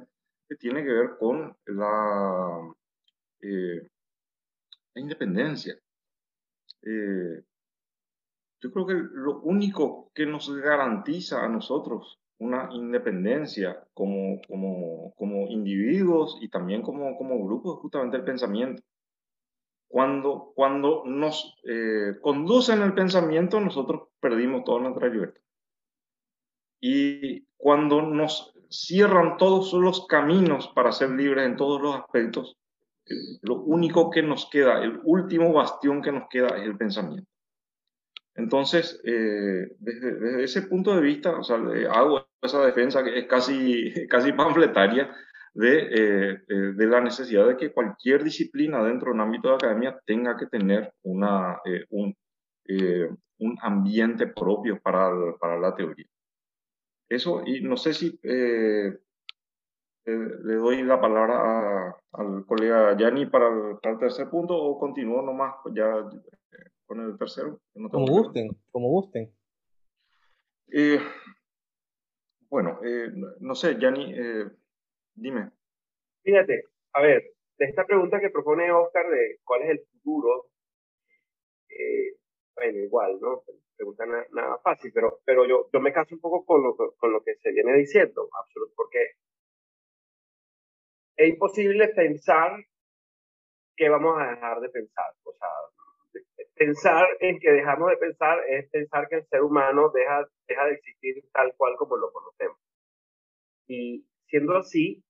[0.47, 2.71] que tiene que ver con la,
[3.41, 3.87] eh,
[4.93, 5.75] la independencia.
[8.61, 15.47] yo creo que lo único que nos garantiza a nosotros una independencia como, como, como
[15.47, 18.83] individuos y también como, como grupos es justamente el pensamiento
[19.87, 25.41] cuando, cuando nos eh, conducen el pensamiento, nosotros perdimos toda nuestra libertad.
[26.81, 32.57] Y cuando nos cierran todos los caminos para ser libres en todos los aspectos,
[33.41, 37.29] lo único que nos queda, el último bastión que nos queda es el pensamiento.
[38.35, 41.57] Entonces, eh, desde, ese punto de vista, o sea,
[41.91, 45.09] hago esa defensa que es casi, casi panfletaria,
[45.55, 49.55] de, eh, eh, de, la necesidad de que cualquier disciplina dentro de un ámbito de
[49.55, 52.13] academia tenga que tener una, eh, un,
[53.39, 56.05] un, ambiente propio para, para, la teoría.
[57.07, 58.99] Eso, y no sé si le
[60.55, 66.03] doy la palabra al colega Yanni para, para, el tercer punto o continúo nomás ya
[66.85, 67.61] con el tercero.
[67.73, 69.31] como gusten, como gusten.
[72.49, 72.79] bueno,
[73.39, 74.13] no sé, Yanni
[75.15, 75.51] Dime.
[76.23, 76.63] Fíjate,
[76.93, 77.23] a ver,
[77.57, 80.47] de esta pregunta que propone Oscar de cuál es el futuro,
[81.69, 82.15] eh,
[82.55, 83.43] bueno, igual, ¿no?
[83.75, 87.21] Pregunta nada, fácil, pero, pero yo, yo me caso un poco con lo, con lo
[87.23, 88.99] que se viene diciendo, absoluto, porque
[91.17, 92.51] es imposible pensar
[93.75, 95.13] que vamos a dejar de pensar.
[95.23, 95.49] O sea,
[96.55, 100.73] pensar en que dejamos de pensar es pensar que el ser humano deja, deja de
[100.73, 102.57] existir tal cual como lo conocemos.
[103.67, 104.05] Y
[104.35, 105.01] siendo así,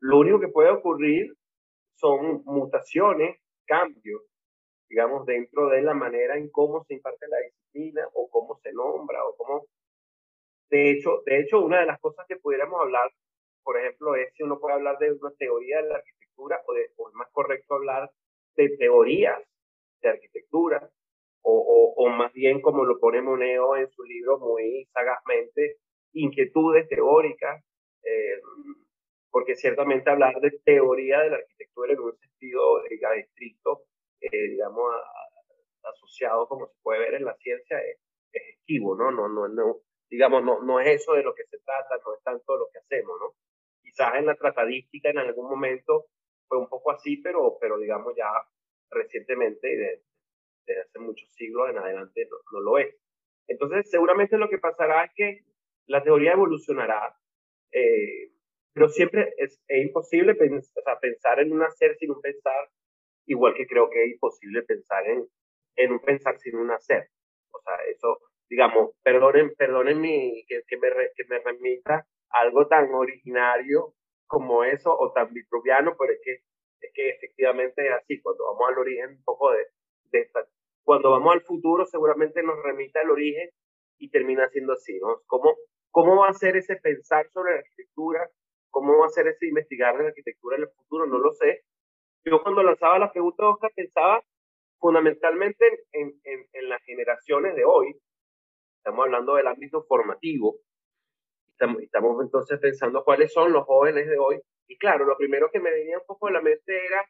[0.00, 1.34] lo único que puede ocurrir
[1.96, 4.22] son mutaciones, cambios,
[4.88, 9.22] digamos, dentro de la manera en cómo se imparte la disciplina o cómo se nombra
[9.22, 9.66] o cómo...
[10.70, 13.10] De hecho, de hecho, una de las cosas que pudiéramos hablar,
[13.62, 16.90] por ejemplo, es si uno puede hablar de una teoría de la arquitectura o, de,
[16.96, 18.10] o es más correcto hablar
[18.56, 19.42] de teorías
[20.00, 20.88] de arquitectura,
[21.42, 25.76] o, o, más bien como lo pone Moneo en su libro muy sagazmente,
[26.12, 27.62] inquietudes teóricas,
[28.04, 28.40] eh,
[29.30, 33.82] porque ciertamente hablar de teoría de la arquitectura en un sentido digamos, estricto,
[34.20, 34.94] eh, digamos,
[35.82, 37.98] asociado como se puede ver en la ciencia, es,
[38.32, 39.10] esquivo, ¿no?
[39.10, 42.22] No, no, no, digamos, no, no es eso de lo que se trata, no es
[42.22, 43.34] tanto lo que hacemos, ¿no?
[43.82, 46.06] Quizás en la tratadística en algún momento
[46.48, 48.30] fue un poco así, pero, pero digamos ya
[48.90, 50.02] recientemente, desde
[50.66, 52.94] de hace muchos siglos en adelante, no, lo es.
[53.48, 55.44] Entonces, seguramente lo que pasará es que
[55.86, 57.16] la teoría evolucionará,
[57.72, 58.30] eh,
[58.72, 62.68] pero siempre es, imposible pensar en un hacer sin un pensar,
[63.26, 65.26] igual que creo que es imposible pensar en,
[65.76, 67.08] en un pensar sin un hacer.
[67.52, 68.18] O sea, eso,
[68.48, 73.94] digamos, perdonen, perdonen mi, que, que, me, que me remita algo tan originario
[74.26, 76.32] como eso o tan vitruviano, pero es que,
[76.80, 79.66] es que efectivamente es así, cuando vamos al origen un poco de,
[80.12, 80.46] de esta,
[80.84, 83.50] cuando vamos al futuro seguramente nos remita al origen
[83.98, 85.20] y termina siendo así, ¿no?
[85.26, 85.56] ¿Cómo,
[85.90, 88.30] ¿Cómo va a ser ese pensar sobre la arquitectura?
[88.70, 91.06] ¿Cómo va a ser ese investigar de la arquitectura en el futuro?
[91.06, 91.62] No lo sé.
[92.24, 94.22] Yo cuando lanzaba la pregunta, Oscar, pensaba
[94.78, 97.94] fundamentalmente en, en, en las generaciones de hoy.
[98.76, 100.56] Estamos hablando del ámbito formativo.
[101.50, 104.40] Estamos, estamos entonces pensando cuáles son los jóvenes de hoy.
[104.68, 107.04] Y claro, lo primero que me venía un poco a la mente era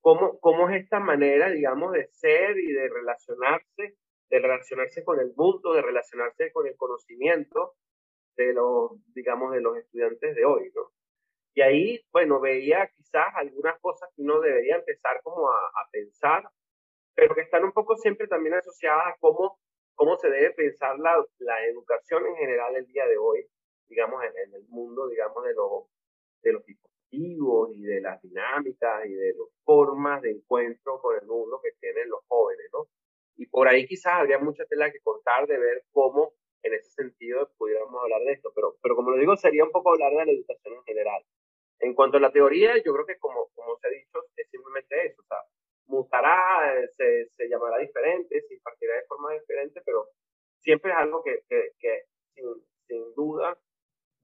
[0.00, 3.96] cómo, cómo es esta manera, digamos, de ser y de relacionarse,
[4.34, 7.74] de relacionarse con el mundo, de relacionarse con el conocimiento
[8.36, 10.90] de los, digamos, de los estudiantes de hoy, ¿no?
[11.54, 16.42] Y ahí, bueno, veía quizás algunas cosas que uno debería empezar como a, pensar,
[17.14, 19.56] pero que están un poco siempre también asociadas a cómo,
[20.18, 23.46] se debe pensar la, la educación en general el día de hoy,
[23.86, 25.84] digamos, en, en el mundo, digamos, de, los
[26.42, 31.24] de los tipos y de las dinámicas y de las formas de encuentro con el
[31.24, 32.88] mundo que tienen los jóvenes, ¿no?
[33.36, 37.50] Y por ahí quizás habría mucha tela que cortar de ver cómo en ese sentido
[37.58, 40.32] pudiéramos hablar de esto, pero, pero como lo digo, sería un poco hablar de la
[40.32, 41.22] educación en general.
[41.80, 45.06] En cuanto a la teoría, yo creo que como, como se ha dicho, es simplemente
[45.06, 45.38] eso, o sea,
[45.86, 50.08] mutará, se, se llamará diferente, se impartirá de forma diferente, pero
[50.60, 52.04] siempre es algo que, que, que
[52.34, 52.46] sin,
[52.86, 53.58] sin duda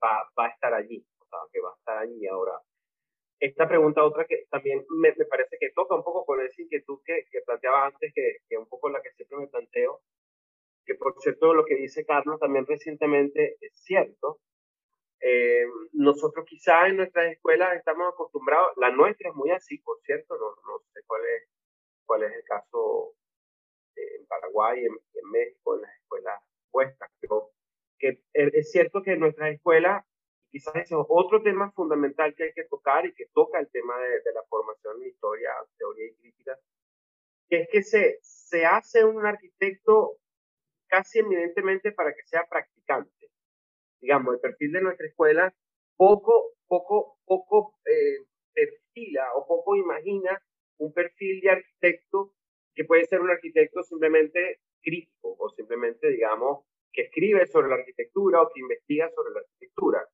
[0.03, 2.59] va, va a estar allí, o sea, que va a estar allí ahora
[3.41, 7.01] esta pregunta, otra que también me, me, parece que toca un poco con esa inquietud
[7.05, 10.03] que, que planteaba antes, que, que un poco la que siempre me planteo,
[10.85, 14.41] que por cierto lo que dice Carlos también recientemente es cierto.
[15.23, 20.37] Eh, nosotros quizás en nuestras escuelas estamos acostumbrados, la nuestra es muy así, por cierto,
[20.37, 21.49] no, no sé cuál es,
[22.07, 23.15] cuál es el caso
[23.97, 27.51] en Paraguay, en, México, en las escuelas vuestras, pero
[27.99, 30.05] que es cierto que en nuestras escuelas
[30.51, 33.99] quizás ese es otro tema fundamental que hay que tocar y que toca el tema
[33.99, 36.59] de, la formación en historia, teoría y crítica,
[37.49, 40.17] que es que se, se hace un arquitecto
[40.89, 43.31] casi eminentemente para que sea practicante.
[44.01, 45.55] Digamos, el perfil de nuestra escuela
[45.97, 50.43] poco, poco, poco eh, perfila o poco imagina
[50.79, 52.35] un perfil de arquitecto
[52.75, 58.43] que puede ser un arquitecto simplemente crítico o simplemente, digamos, que escribe sobre la arquitectura
[58.43, 60.09] o que investiga sobre la arquitectura.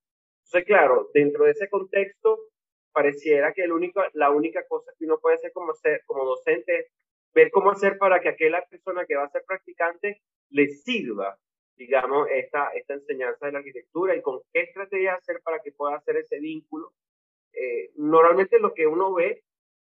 [0.47, 2.39] Entonces, claro, dentro de ese contexto,
[2.93, 6.87] pareciera que la única cosa que uno puede hacer como, ser, docente es
[7.35, 11.37] ver cómo hacer para que aquella persona que va a ser practicante le sirva,
[11.77, 15.97] digamos, esta, esta enseñanza de la arquitectura y con qué estrategia hacer para que pueda
[15.97, 16.93] hacer ese vínculo.
[17.53, 19.43] Eh, normalmente lo que uno ve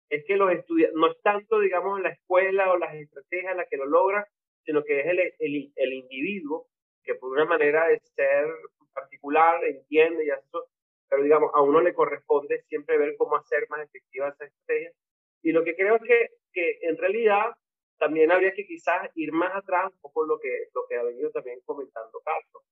[0.09, 3.77] es que los estudiantes, no es tanto, digamos, la escuela o las estrategias la que
[3.77, 4.25] lo logran,
[4.65, 5.07] sino que es
[5.39, 6.67] el, el individuo
[7.05, 8.49] que por una manera de ser
[8.93, 10.69] particular, entiende y eso,
[11.09, 14.93] pero digamos, a uno le corresponde siempre ver cómo hacer más efectiva esa estrategia.
[15.43, 17.53] Y lo que creo es que, que en realidad
[17.99, 21.31] también habría que quizás ir más atrás, un poco lo que, lo que ha venido
[21.31, 22.65] también comentando Carlos,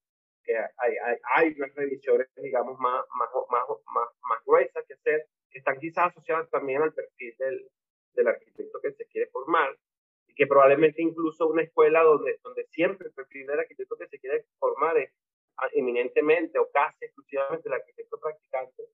[0.42, 5.26] que hay, hay, hay unas revisiones, digamos, más, más, más, más, más gruesas que hacer,
[5.50, 7.68] que están quizás asociadas también al perfil del,
[8.14, 9.76] del arquitecto que se quiere formar
[10.26, 14.18] y que probablemente incluso una escuela donde, donde siempre el perfil del arquitecto que se
[14.18, 15.12] quiere formar es
[15.72, 18.84] eminentemente o casi exclusivamente el arquitecto practicante,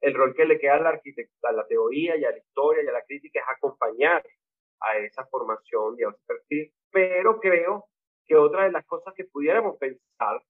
[0.00, 1.00] el rol que le queda a la,
[1.42, 4.24] a la teoría y a la historia y a la crítica es acompañar
[4.80, 7.86] a esa formación de ese perfil, pero creo
[8.26, 10.42] que otra de las cosas que pudiéramos pensar,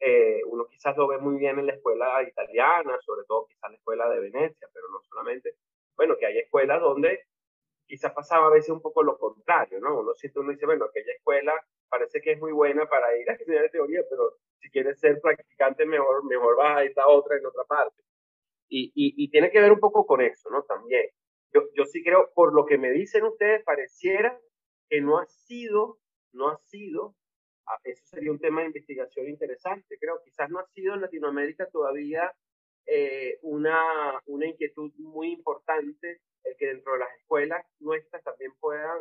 [0.00, 3.76] eh, uno quizás lo ve muy bien en la escuela italiana, sobre todo quizás la
[3.76, 5.54] escuela de Venecia, pero no solamente,
[5.96, 7.24] bueno, que hay escuelas donde
[7.86, 10.00] quizás pasaba a veces un poco lo contrario, ¿no?
[10.00, 11.54] Uno siente, uno dice, bueno, aquella escuela
[11.88, 15.84] parece que es muy buena para ir a estudiar teoría, pero si quieres ser practicante,
[15.84, 18.02] mejor, mejor vas a esta otra en otra parte.
[18.68, 20.62] Y, y, y, tiene que ver un poco con eso, ¿no?
[20.62, 21.06] También.
[21.52, 24.40] Yo, yo sí creo, por lo que me dicen ustedes, pareciera
[24.88, 25.98] que no ha sido,
[26.32, 27.14] no ha sido,
[27.66, 31.68] ah, eso sería un tema de investigación interesante, creo, quizás no ha sido en Latinoamérica
[31.70, 32.32] todavía
[32.86, 38.98] eh, una, una inquietud muy importante el que dentro de las escuelas nuestras también puedan,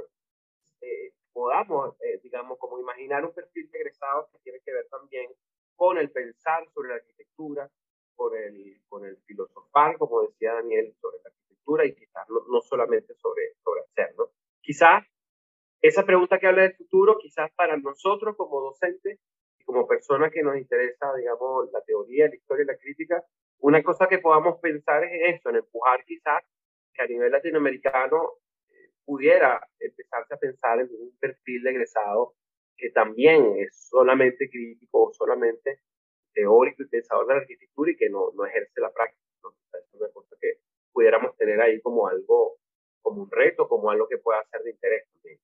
[0.81, 5.27] eh, podamos, eh, digamos, como imaginar un perfil de egresados que tiene que ver también
[5.81, 7.67] con el pensar sobre la arquitectura,
[8.15, 13.15] con el, con el filosofar, como decía Daniel, sobre la arquitectura y quizás no, solamente
[13.15, 14.25] sobre, sobre hacer, ¿no?
[14.61, 15.03] Quizás
[15.81, 19.17] esa pregunta que habla del futuro, quizás para nosotros como docentes
[19.57, 23.23] y como personas que nos interesa, digamos, la teoría, la historia y la crítica,
[23.57, 26.43] una cosa que podamos pensar es eso, en empujar quizás
[26.93, 28.33] que a nivel latinoamericano
[28.69, 32.35] eh, pudiera empezarse a pensar en un perfil de egresado
[32.81, 35.81] que también es solamente crítico o solamente
[36.33, 39.21] teórico y pensador de la arquitectura y que no, no ejerce la práctica.
[39.43, 39.51] ¿no?
[39.77, 40.55] es una cosa que
[40.91, 42.57] pudiéramos tener ahí como algo,
[43.03, 45.39] como un reto, como algo que pueda ser de interés también.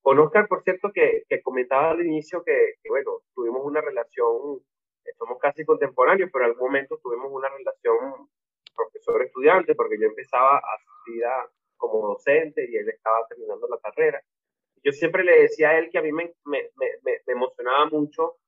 [0.00, 4.62] Con Oscar, por cierto, que, que comentaba al inicio que, que, bueno, tuvimos una relación,
[5.04, 8.28] eh, somos casi contemporáneos, pero en algún momento tuvimos una relación
[8.76, 11.24] profesor-estudiante, porque yo empezaba a asistir
[11.76, 14.22] como docente y él estaba terminando la carrera.
[14.84, 18.38] Yo siempre le decía a él que a mí me, me, me, me emocionaba mucho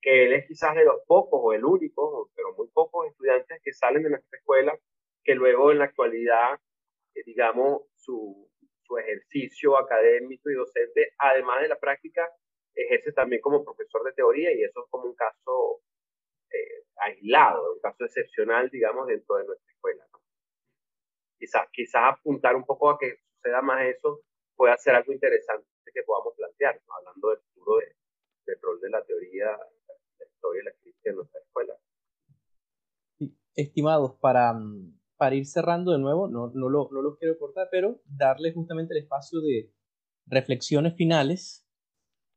[0.00, 3.72] que él es quizás de los pocos o el único, pero muy pocos estudiantes que
[3.72, 4.78] salen de nuestra escuela,
[5.22, 6.58] que luego en la actualidad,
[7.14, 8.50] eh, digamos, su,
[8.82, 12.28] su ejercicio académico y docente, además de la práctica,
[12.74, 15.82] ejerce también como profesor de teoría y eso es como un caso
[16.50, 20.06] eh, aislado, un caso excepcional, digamos, dentro de nuestra escuela.
[21.38, 24.22] Quizás, quizás apuntar un poco a que suceda más eso
[24.60, 27.96] puede ser algo interesante que podamos plantear, hablando del futuro de,
[28.44, 30.72] del rol de la teoría la
[31.04, 31.74] en nuestra escuela.
[33.54, 34.52] Estimados, para,
[35.16, 38.92] para ir cerrando de nuevo, no, no, lo, no lo quiero cortar, pero darles justamente
[38.92, 39.72] el espacio de
[40.26, 41.66] reflexiones finales.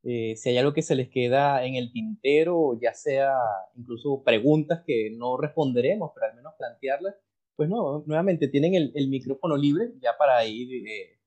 [0.02, 3.34] Eh, si hay algo que se les queda en el tintero, ya sea
[3.74, 7.16] incluso preguntas que no responderemos, pero al menos plantearlas,
[7.54, 11.18] pues no, nuevamente tienen el, el micrófono libre ya para ir eh,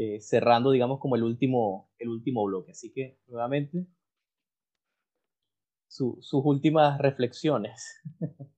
[0.00, 2.70] eh, cerrando, digamos, como el último, el último bloque.
[2.70, 3.86] Así que, nuevamente,
[5.86, 8.00] sus últimas reflexiones.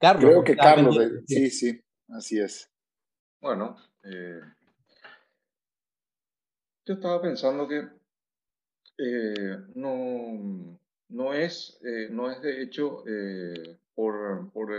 [0.00, 0.24] Carlos.
[0.24, 2.68] Creo que Carlos, sí, sí, así es.
[3.40, 4.40] Bueno, eh,
[6.84, 7.88] yo estaba pensando que
[8.98, 10.76] eh, no,
[11.10, 13.04] no, es, eh, no es de hecho
[13.94, 14.70] por, por,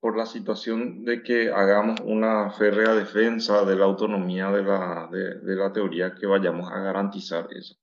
[0.00, 5.40] por, la situación de que hagamos una férrea defensa de la autonomía de la, de,
[5.40, 7.76] de la teoría que vayamos a garantizar eso.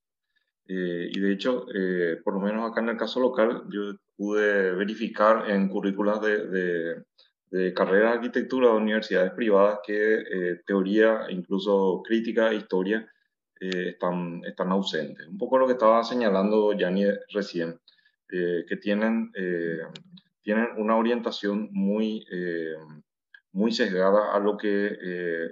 [0.68, 4.74] Eh, y de hecho, eh, por lo menos acá en el caso local, yo pude
[4.74, 7.04] verificar en currículas de, de,
[7.52, 13.10] de carreras de arquitectura de universidades privadas que eh, teoría, incluso crítica historia,
[13.60, 15.26] están, están ausentes.
[15.28, 17.80] Un poco lo que estaba señalando Yanni recién,
[18.30, 19.32] que tienen,
[20.48, 22.26] tienen una orientación muy,
[23.52, 24.96] muy sesgada a lo que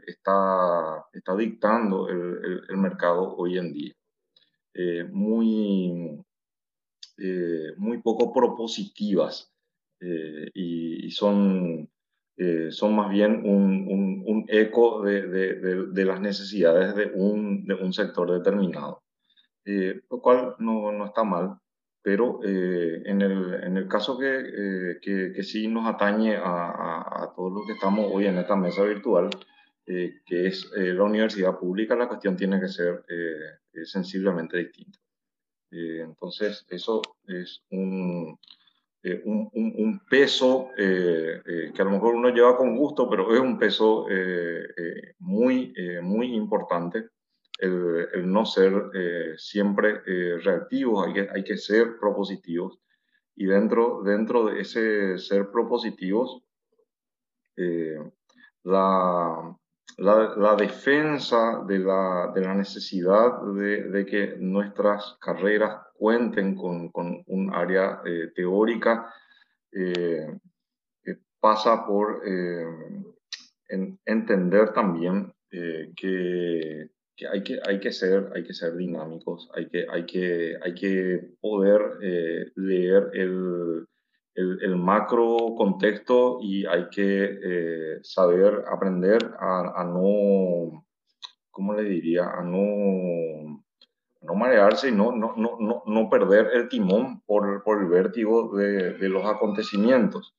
[0.07, 3.93] está, está dictando el, el mercado hoy en día.
[4.77, 6.21] Eh, muy,
[7.17, 9.49] eh, muy poco propositivas
[10.01, 11.89] eh, y, son,
[12.71, 13.87] son más bien un,
[14.25, 19.01] un, eco de, de, de, las necesidades de un, de un sector determinado,
[19.65, 21.57] lo cual no, no, está mal,
[22.05, 27.51] pero en, el, en el caso que, que, que, sí nos atañe a, a, todos
[27.51, 29.31] los que estamos hoy en esta mesa virtual,
[29.85, 33.03] que es la universidad pública, la cuestión tiene que ser
[33.85, 34.99] sensiblemente distinto.
[35.75, 38.39] Eh, entonces, eso es un,
[39.03, 41.41] eh, un, un, peso eh,
[41.73, 44.05] que a lo mejor uno lleva con gusto, pero es un peso
[45.19, 47.09] muy, muy importante.
[47.57, 48.73] El, el no ser
[49.37, 50.01] siempre
[50.43, 52.79] reactivos, hay que, hay que ser propositivos.
[53.35, 56.43] Y dentro, dentro de ese ser propositivos,
[58.63, 59.57] la,
[59.97, 67.23] la, defensa de la, de la necesidad de, de, que nuestras carreras cuenten con, con
[67.27, 69.13] un área eh, teórica
[69.71, 70.27] eh,
[71.39, 72.21] pasa por
[74.05, 79.85] entender también que, que, hay que hay que ser hay que ser dinámicos hay que
[79.89, 81.81] hay que hay que poder
[82.55, 83.87] leer el
[84.35, 90.85] el, macro contexto y hay que eh, saber aprender a, no,
[91.49, 92.25] ¿cómo le diría?
[92.25, 93.63] A no,
[94.21, 98.93] no marearse y no, no, no, no, perder el timón por, por el vértigo de,
[98.93, 100.35] de los acontecimientos.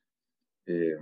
[0.66, 0.96] Eh,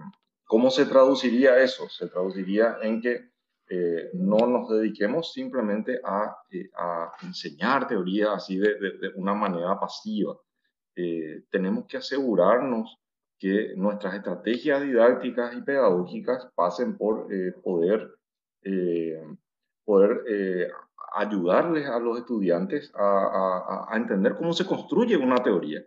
[0.44, 1.88] ¿Cómo se traduciría eso?
[1.88, 3.30] Se traduciría en que
[3.68, 6.36] eh, no nos dediquemos simplemente a,
[6.76, 10.36] a enseñar teoría así de, una manera pasiva,
[10.96, 12.98] eh, tenemos que asegurarnos
[13.38, 18.14] que nuestras estrategias didácticas y pedagógicas pasen por eh, poder,
[18.62, 19.20] eh,
[19.84, 20.70] poder
[21.16, 25.84] ayudarles a los estudiantes a, a, entender cómo se construye una teoría,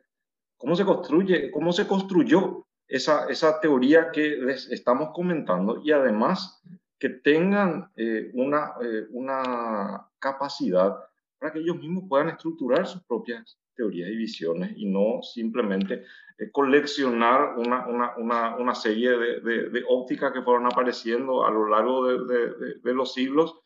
[0.57, 6.61] cómo se construye, cómo se construyó esa, esa teoría que les estamos comentando y además
[6.99, 7.91] que tengan
[8.33, 8.73] una,
[9.11, 10.97] una capacidad
[11.39, 16.03] para que ellos mismos puedan estructurar sus propias teorías y visiones y no simplemente
[16.39, 21.69] eh, coleccionar una, una, una, una serie de, de, ópticas que fueron apareciendo a lo
[21.69, 23.61] largo de, de los siglos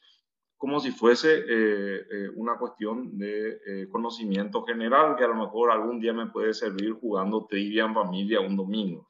[0.57, 5.99] como si fuese eh, eh, una cuestión de conocimiento general que a lo mejor algún
[5.99, 9.09] día me puede servir jugando trivia en familia un domingo,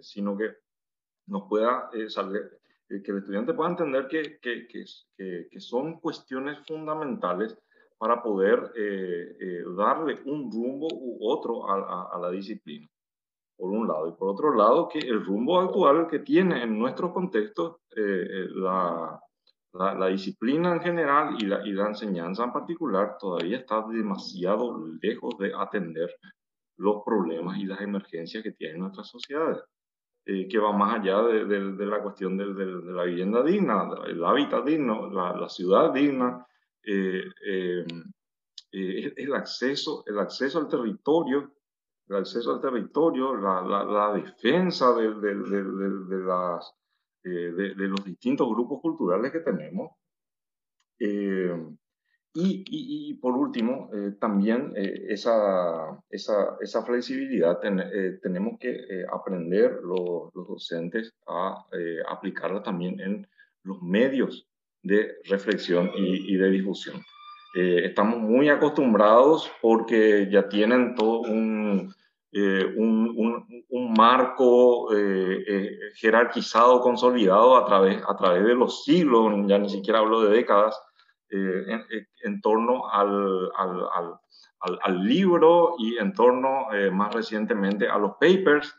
[0.00, 0.52] sino que
[1.26, 2.57] nos pueda saber,
[2.88, 4.84] que el estudiante pueda entender que, que, que,
[5.50, 7.56] que son cuestiones fundamentales
[7.98, 12.88] para poder eh, eh, darle un rumbo u otro a, a, la disciplina,
[13.56, 14.08] por un lado.
[14.08, 19.20] Y por otro lado, que el rumbo actual que tiene en nuestro contexto eh, la,
[19.72, 25.36] la, disciplina en general y la, y la enseñanza en particular todavía está demasiado lejos
[25.38, 26.14] de atender
[26.76, 29.60] los problemas y las emergencias que tienen nuestras sociedades.
[30.28, 34.62] Que va más allá de, de, la cuestión de, de, la vivienda digna, el hábitat
[34.62, 36.46] digno, la, la ciudad digna,
[36.82, 37.86] eh, eh,
[38.72, 41.54] eh, el, acceso, el acceso al territorio,
[42.08, 46.74] el acceso al territorio, la, la, defensa de, de, de, las,
[47.22, 49.92] de, los distintos grupos culturales que tenemos.
[52.34, 57.58] Y, y, por último, también esa, esa, esa, flexibilidad
[58.22, 61.64] tenemos que aprender los, los, docentes a
[62.08, 63.26] aplicarla también en
[63.64, 64.46] los medios
[64.82, 66.96] de reflexión y, de difusión.
[67.54, 71.94] Eh, estamos muy acostumbrados porque ya tienen todo un,
[72.32, 79.58] eh, un, un, marco eh, jerarquizado, consolidado a través, a través de los siglos, ya
[79.58, 80.80] ni siquiera hablo de décadas,
[81.30, 81.84] en,
[82.22, 84.20] en, torno al, al,
[84.60, 88.74] al, al, libro y en torno más recientemente a los papers,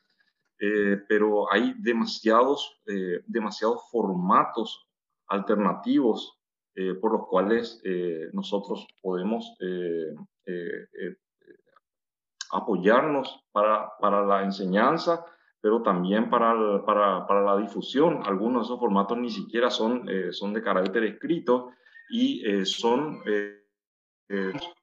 [1.08, 2.82] pero hay demasiados,
[3.28, 4.90] demasiados formatos
[5.28, 6.40] alternativos
[6.76, 10.16] eh, por los cuales eh, nosotros podemos eh,
[12.52, 15.26] apoyarnos para, para, la enseñanza,
[15.60, 18.22] pero también para, para, para, la difusión.
[18.26, 21.72] Algunos de esos formatos ni siquiera son, son de carácter escrito
[22.10, 23.22] y son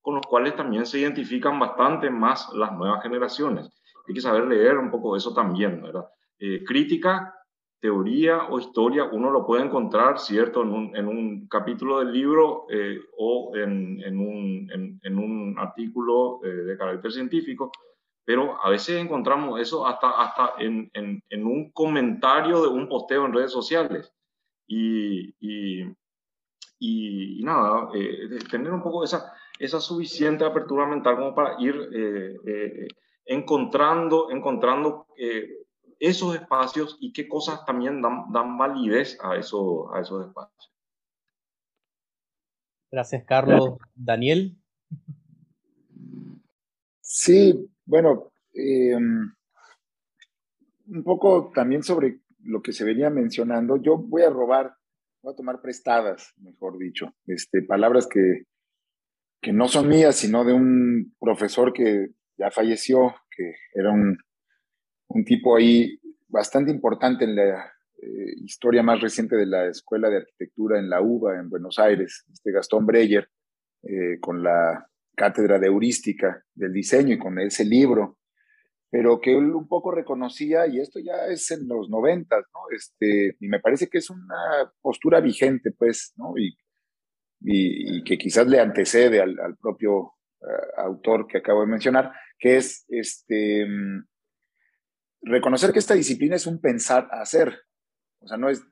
[0.03, 3.70] con los cuales también se identifican bastante más las nuevas generaciones.
[4.09, 6.07] Hay que saber leer un poco eso también, ¿verdad?
[6.66, 7.36] crítica
[7.81, 12.66] teoría o historia uno lo puede encontrar, ¿cierto?, en un, en un capítulo del libro
[12.70, 17.70] eh, o en, en, un, en, un, artículo eh, de carácter científico,
[18.24, 20.90] pero a veces encontramos eso hasta, hasta en,
[21.44, 24.12] un comentario de un posteo en redes sociales.
[24.66, 25.85] Y, y,
[26.78, 31.74] y, nada, eh, tener un poco esa, esa suficiente apertura mental como para ir
[33.24, 35.07] encontrando, encontrando
[35.98, 40.73] esos espacios y qué cosas también dan, dan validez a, eso, a esos espacios.
[42.90, 43.77] Gracias, Carlos.
[43.94, 44.57] Daniel.
[47.01, 49.35] Sí, bueno, em,
[50.89, 53.77] un poco también sobre lo que se venía mencionando.
[53.77, 54.77] Yo voy a robar,
[55.27, 58.44] voy a tomar prestadas, mejor dicho, este, palabras que,
[59.43, 64.16] que no son mías, sino de un profesor que ya falleció, que era un
[65.09, 65.98] un tipo ahí
[66.28, 67.73] bastante importante en la
[68.03, 72.24] eh, historia más reciente de la Escuela de Arquitectura en la UBA, en Buenos Aires,
[72.32, 73.28] este Gastón Breyer,
[73.82, 78.19] eh, con la cátedra de heurística del diseño y con ese libro,
[78.97, 82.60] pero que él un poco reconocía, y esto ya es en los noventas, ¿no?
[82.74, 86.32] Este, y me parece que es una postura vigente, pues, ¿no?
[86.39, 86.56] Y,
[87.43, 92.56] y, que quizás le antecede al, al propio eh, autor que acabo de mencionar, que
[92.56, 94.06] es este, mm,
[95.24, 97.55] reconocer que esta disciplina es un pensar hacer.
[98.23, 98.62] O sea, no es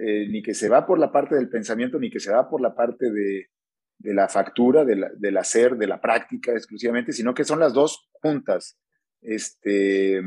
[0.00, 2.62] eh, ni que se va por la parte del pensamiento, ni que se va por
[2.62, 3.48] la parte de,
[3.98, 8.78] de la factura, del hacer, de la práctica exclusivamente, sino que son las dos juntas,
[9.24, 10.20] este,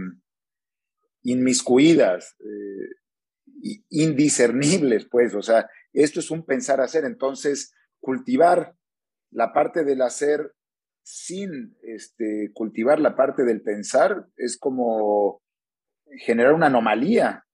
[1.23, 8.75] inmiscuidas, eh, indiscernibles, pues, o sea, esto es un pensar hacer, entonces cultivar
[9.31, 10.53] la parte del hacer
[11.03, 15.41] sin este, cultivar la parte del pensar es como
[16.19, 17.45] generar una anomalía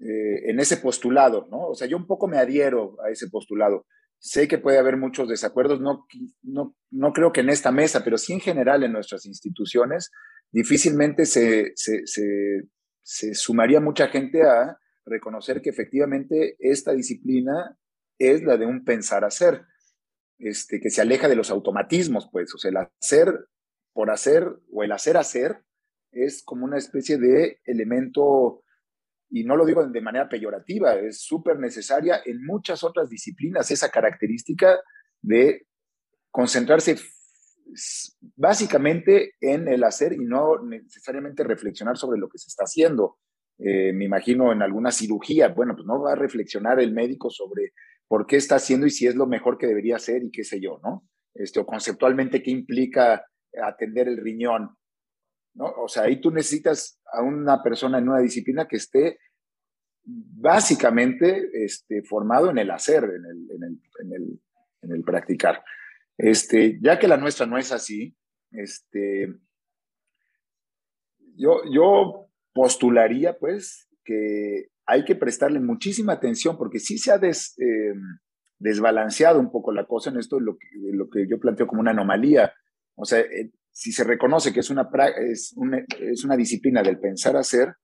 [0.00, 1.68] eh, en ese postulado, ¿no?
[1.68, 3.86] O sea, yo un poco me adhiero a ese postulado.
[4.18, 6.06] Sé que puede haber muchos desacuerdos, no,
[6.42, 10.10] no, no creo que en esta mesa, pero sí en general en nuestras instituciones,
[10.52, 12.02] difícilmente se, se,
[13.02, 17.76] se, sumaría mucha gente a reconocer que efectivamente esta disciplina
[18.18, 19.62] es la de un pensar hacer,
[20.38, 23.48] este, que se aleja de los automatismos, pues, o sea, el hacer
[23.92, 25.64] por hacer o el hacer hacer
[26.12, 28.62] es como una especie de elemento,
[29.30, 33.90] y no lo digo de manera peyorativa, es súper necesaria en muchas otras disciplinas, esa
[33.90, 34.78] característica
[35.22, 35.66] de
[36.30, 36.96] concentrarse
[38.36, 43.18] básicamente en el hacer y no necesariamente reflexionar sobre lo que se está haciendo.
[43.58, 47.72] Eh, me imagino en alguna cirugía, bueno, pues no va a reflexionar el médico sobre
[48.08, 50.60] por qué está haciendo y si es lo mejor que debería hacer y qué sé
[50.60, 51.08] yo, ¿no?
[51.34, 53.24] Este, o conceptualmente qué implica
[53.62, 54.76] atender el riñón,
[55.54, 55.66] ¿no?
[55.82, 59.18] O sea, ahí tú necesitas a una persona en una disciplina que esté
[60.04, 64.40] básicamente este, formado en el hacer, en el, en el, en el,
[64.82, 65.62] en el practicar.
[66.18, 68.16] Este, ya que la nuestra no es así,
[68.50, 69.28] este,
[71.36, 77.94] yo, yo postularía pues que hay que prestarle muchísima atención porque sí se ha eh,
[78.58, 81.92] desbalanceado un poco la cosa en esto lo, que, lo que yo planteo como una
[81.92, 82.52] anomalía.
[82.94, 87.00] O sea, eh, si se reconoce que es una, es, una, es una disciplina del
[87.00, 87.74] pensar hacer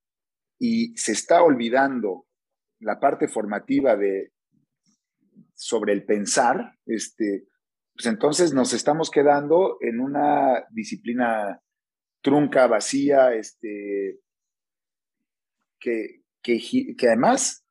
[0.59, 2.27] y se está olvidando
[2.79, 4.33] la parte formativa de,
[5.55, 7.47] sobre el pensar, este,
[7.99, 11.61] pues entonces nos estamos quedando en una disciplina
[12.21, 14.21] trunca, vacía, este,
[15.81, 17.67] que, que, además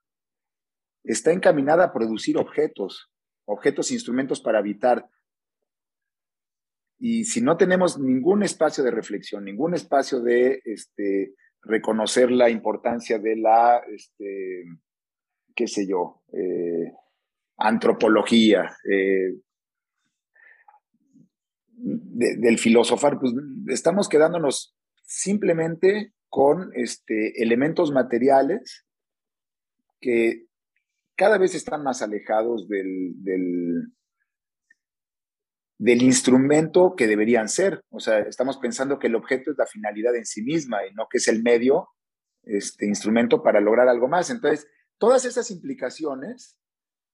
[1.02, 3.10] está encaminada a producir objetos,
[3.46, 5.08] objetos, instrumentos para habitar.
[6.98, 11.32] Y si no tenemos ningún espacio de reflexión, ningún espacio de este,
[11.62, 14.64] reconocer la importancia de la, este,
[15.56, 16.92] qué sé yo, eh,
[17.56, 19.32] antropología, eh,
[21.80, 23.32] del filosofar, pues
[23.68, 28.84] estamos quedándonos simplemente con este, elementos materiales
[30.00, 30.46] que
[31.16, 33.14] cada vez están más alejados del,
[35.78, 37.82] del, instrumento que deberían ser.
[37.90, 41.08] O sea, estamos pensando que el objeto es la finalidad en sí misma y no
[41.10, 41.88] que es el medio,
[42.44, 44.30] este instrumento para lograr algo más.
[44.30, 44.68] Entonces,
[44.98, 46.56] todas esas implicaciones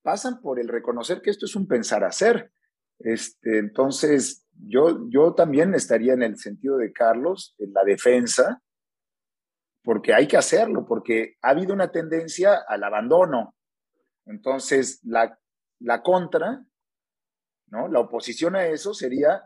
[0.03, 2.51] pasan por el reconocer que esto es un pensar hacer.
[2.99, 8.61] Este, entonces, yo, yo también estaría en el sentido de Carlos, en la defensa,
[9.83, 13.55] porque hay que hacerlo, porque ha habido una tendencia al abandono.
[14.25, 15.37] Entonces, la,
[15.79, 16.65] la contra,
[17.67, 17.87] ¿no?
[17.87, 19.43] La oposición a eso sería,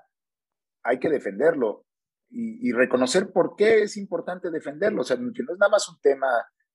[0.83, 1.85] hay que defenderlo
[2.29, 5.01] y, reconocer por qué es importante defenderlo.
[5.01, 6.27] O sea, que no es nada más un tema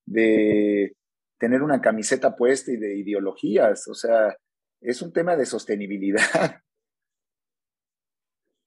[0.05, 0.95] de
[1.39, 4.35] tener una camiseta puesta y de ideologías, o sea,
[4.81, 6.61] es un tema de sostenibilidad.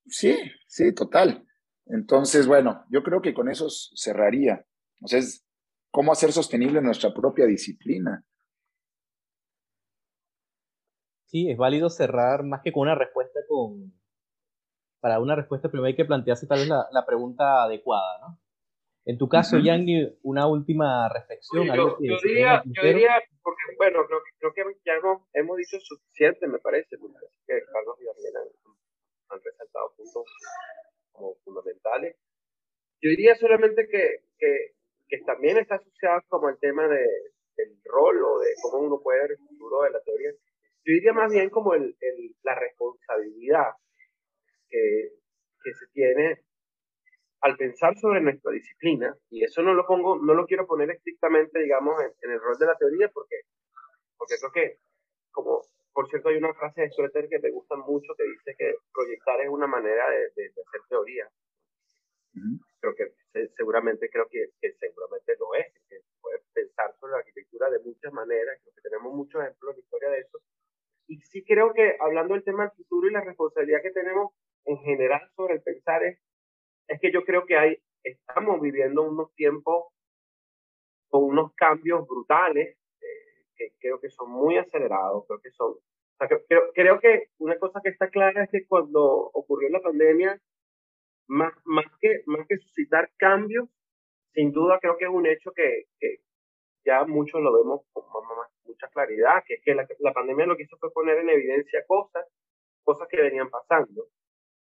[0.09, 0.37] Sí,
[0.67, 1.47] sí, total.
[1.87, 4.65] Entonces, bueno, yo creo que con eso cerraría.
[5.03, 5.47] O sea, es
[5.91, 8.25] cómo hacer sostenible nuestra propia disciplina.
[11.27, 13.93] Sí, es válido cerrar más que con una respuesta con...
[15.01, 18.39] Para una respuesta primero hay que plantearse tal vez la, pregunta adecuada, ¿no?
[19.05, 21.67] En tu caso, Yanni, una última reflexión.
[21.67, 26.59] yo, diría, yo, diría, porque bueno, creo, creo que ya hemos, hemos, dicho suficiente, me
[26.59, 28.53] parece, me parece que Carlos y Daniel
[29.31, 30.25] han, resaltado puntos
[31.13, 32.17] como fundamentales.
[33.01, 34.79] Yo diría solamente que, que
[35.09, 37.07] que también está asociado como el tema de,
[37.57, 40.31] del rol o de cómo uno puede ver el futuro de la teoría.
[40.33, 43.73] Yo diría más bien como el, el, la responsabilidad
[44.69, 45.13] que,
[45.63, 46.43] que se tiene
[47.41, 51.61] al pensar sobre nuestra disciplina, y eso no lo pongo, no lo quiero poner estrictamente,
[51.61, 53.37] digamos, en, el rol de la teoría, porque,
[54.17, 54.79] porque creo que,
[55.31, 55.63] como,
[55.93, 59.41] por cierto, hay una frase de Schroeter que me gusta mucho que dice que proyectar
[59.41, 61.29] es una manera de, de, hacer teoría.
[62.81, 67.81] Creo que seguramente creo que, seguramente lo es, que puede pensar sobre la arquitectura de
[67.81, 70.39] muchas maneras, creo que tenemos muchos ejemplos de historia de eso.
[71.09, 74.33] Y sí creo que hablando del tema del futuro y la responsabilidad que tenemos
[74.67, 76.21] en general sobre el pensar es,
[76.87, 79.87] es que yo creo que hay estamos viviendo unos tiempos
[81.09, 82.77] con unos cambios brutales
[83.59, 85.75] que creo que son muy acelerados, creo que son...
[86.49, 90.41] creo, creo que una cosa que está clara es que cuando ocurrió la pandemia,
[91.29, 93.69] más, más, que, más que suscitar cambios,
[94.33, 96.19] sin duda creo que es un hecho que, que
[96.85, 98.05] ya muchos lo vemos con
[98.65, 101.85] mucha claridad, que es que la, la pandemia lo que hizo fue poner en evidencia
[101.87, 102.27] cosas,
[102.83, 104.07] cosas que venían pasando.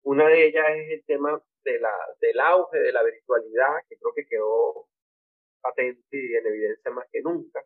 [0.03, 4.13] Una de ellas es el tema de la, del auge de la virtualidad, que creo
[4.13, 4.87] que quedó
[5.61, 7.61] patente y en evidencia más que nunca,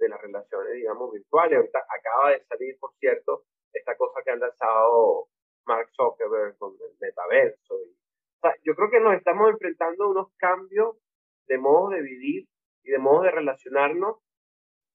[0.00, 1.70] de las relaciones, digamos, virtuales.
[1.74, 5.28] Acaba de salir, por cierto, esta cosa que han lanzado
[5.66, 7.76] Mark Zuckerberg con el metaverso.
[8.64, 10.96] Yo creo que nos estamos enfrentando a unos cambios
[11.46, 12.48] de modo de vivir
[12.82, 14.16] y de modo de relacionarnos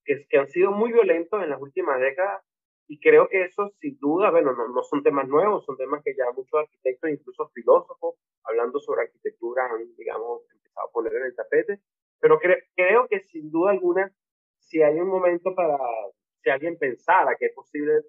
[0.03, 2.43] que, que han sido muy violentos en las últimas décadas
[2.87, 6.15] y creo que eso sin duda, bueno, no, no son temas nuevos, son temas que
[6.15, 11.35] ya muchos arquitectos, incluso filósofos, hablando sobre arquitectura, han, digamos, empezado a poner en el
[11.35, 11.79] tapete.
[12.19, 14.11] Pero creo que sin duda alguna,
[14.65, 15.77] si hay un momento para,
[16.41, 18.01] si alguien pensara que es posible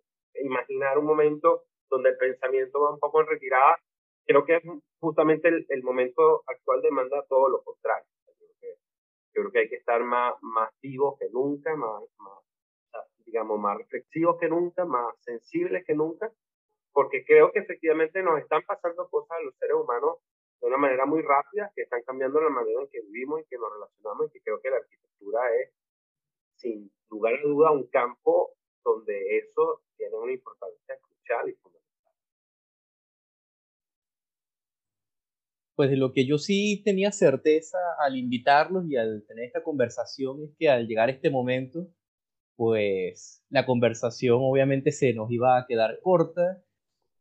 [0.42, 3.78] imaginar un momento donde el pensamiento va un poco en retirada,
[4.26, 4.62] creo que es
[4.98, 8.06] justamente el, el momento actual demanda todo lo contrario.
[8.26, 12.42] Yo creo que, hay que estar más, más vivos que nunca, más, más
[13.26, 16.32] digamos, más reflexivos que nunca, más sensibles que nunca,
[16.92, 20.18] porque creo que efectivamente nos están pasando cosas a los seres humanos
[20.60, 23.58] de una manera muy rápida, que están cambiando la manera en que vivimos y que
[23.58, 25.70] nos relacionamos, y que creo que la arquitectura es,
[26.56, 28.52] sin lugar a duda, un campo
[28.84, 32.12] donde eso tiene una importancia crucial y fundamental.
[35.74, 40.42] Pues de lo que yo sí tenía certeza al invitarlos y al tener esta conversación
[40.44, 41.88] es que al llegar a este momento,
[42.56, 46.62] pues la conversación obviamente se nos iba a quedar corta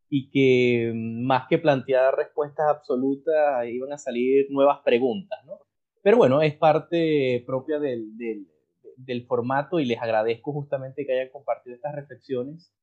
[0.10, 5.60] y que mm, más que plantear respuestas absolutas iban a salir nuevas preguntas, ¿no?
[6.02, 8.48] Pero bueno, es parte propia del, del,
[8.98, 12.74] del formato y les agradezco justamente que hayan compartido estas reflexiones,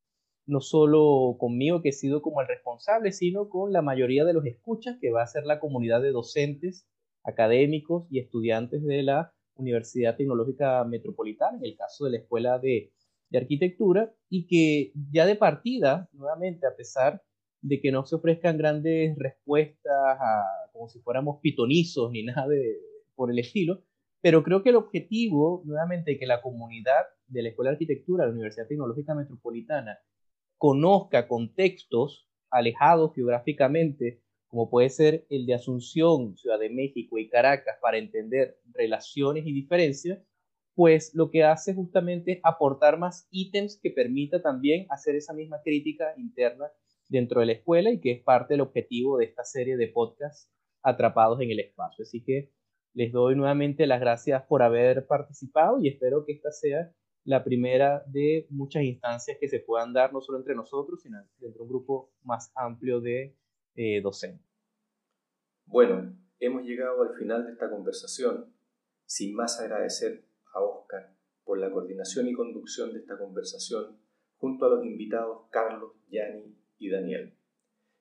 [0.46, 4.44] no solo conmigo, que he sido como el responsable, sino con la mayoría de los
[4.44, 6.86] escuchas, que va a ser la comunidad de docentes,
[7.24, 12.92] académicos y estudiantes de la Universidad Tecnológica Metropolitana, en el caso de la Escuela de,
[13.34, 17.22] Arquitectura, y que ya de partida, nuevamente, a pesar
[17.62, 20.18] de que no se ofrezcan grandes respuestas
[20.70, 22.76] como si fuéramos pitonizos ni nada de,
[23.14, 23.84] por el estilo,
[24.22, 28.30] pero creo que el objetivo, nuevamente, que la comunidad de la Escuela de Arquitectura de
[28.30, 29.98] la Universidad Tecnológica Metropolitana
[30.56, 34.22] conozca contextos alejados geográficamente
[34.52, 39.52] como puede ser el de Asunción, Ciudad de México y Caracas, para entender relaciones y
[39.54, 40.22] diferencias,
[40.74, 45.62] pues lo que hace justamente es aportar más ítems que permita también hacer esa misma
[45.62, 46.66] crítica interna
[47.08, 50.52] dentro de la escuela y que es parte del objetivo de esta serie de podcasts
[50.82, 52.02] atrapados en el espacio.
[52.02, 52.52] Así que
[52.94, 56.92] les doy nuevamente las gracias por haber participado y espero que esta sea
[57.24, 61.58] la primera de muchas instancias que se puedan dar no solo entre nosotros, sino dentro
[61.58, 63.36] de un grupo más amplio de
[63.76, 64.44] eh, docente.
[65.64, 68.52] Bueno, hemos llegado al final de esta conversación,
[69.06, 71.14] sin más agradecer a Oscar
[71.44, 73.98] por la coordinación y conducción de esta conversación
[74.36, 77.34] junto a los invitados Carlos, Yanni y Daniel.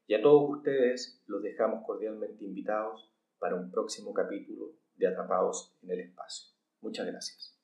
[0.07, 5.91] Y a todos ustedes los dejamos cordialmente invitados para un próximo capítulo de Atrapados en
[5.91, 6.47] el Espacio.
[6.81, 7.60] Muchas gracias.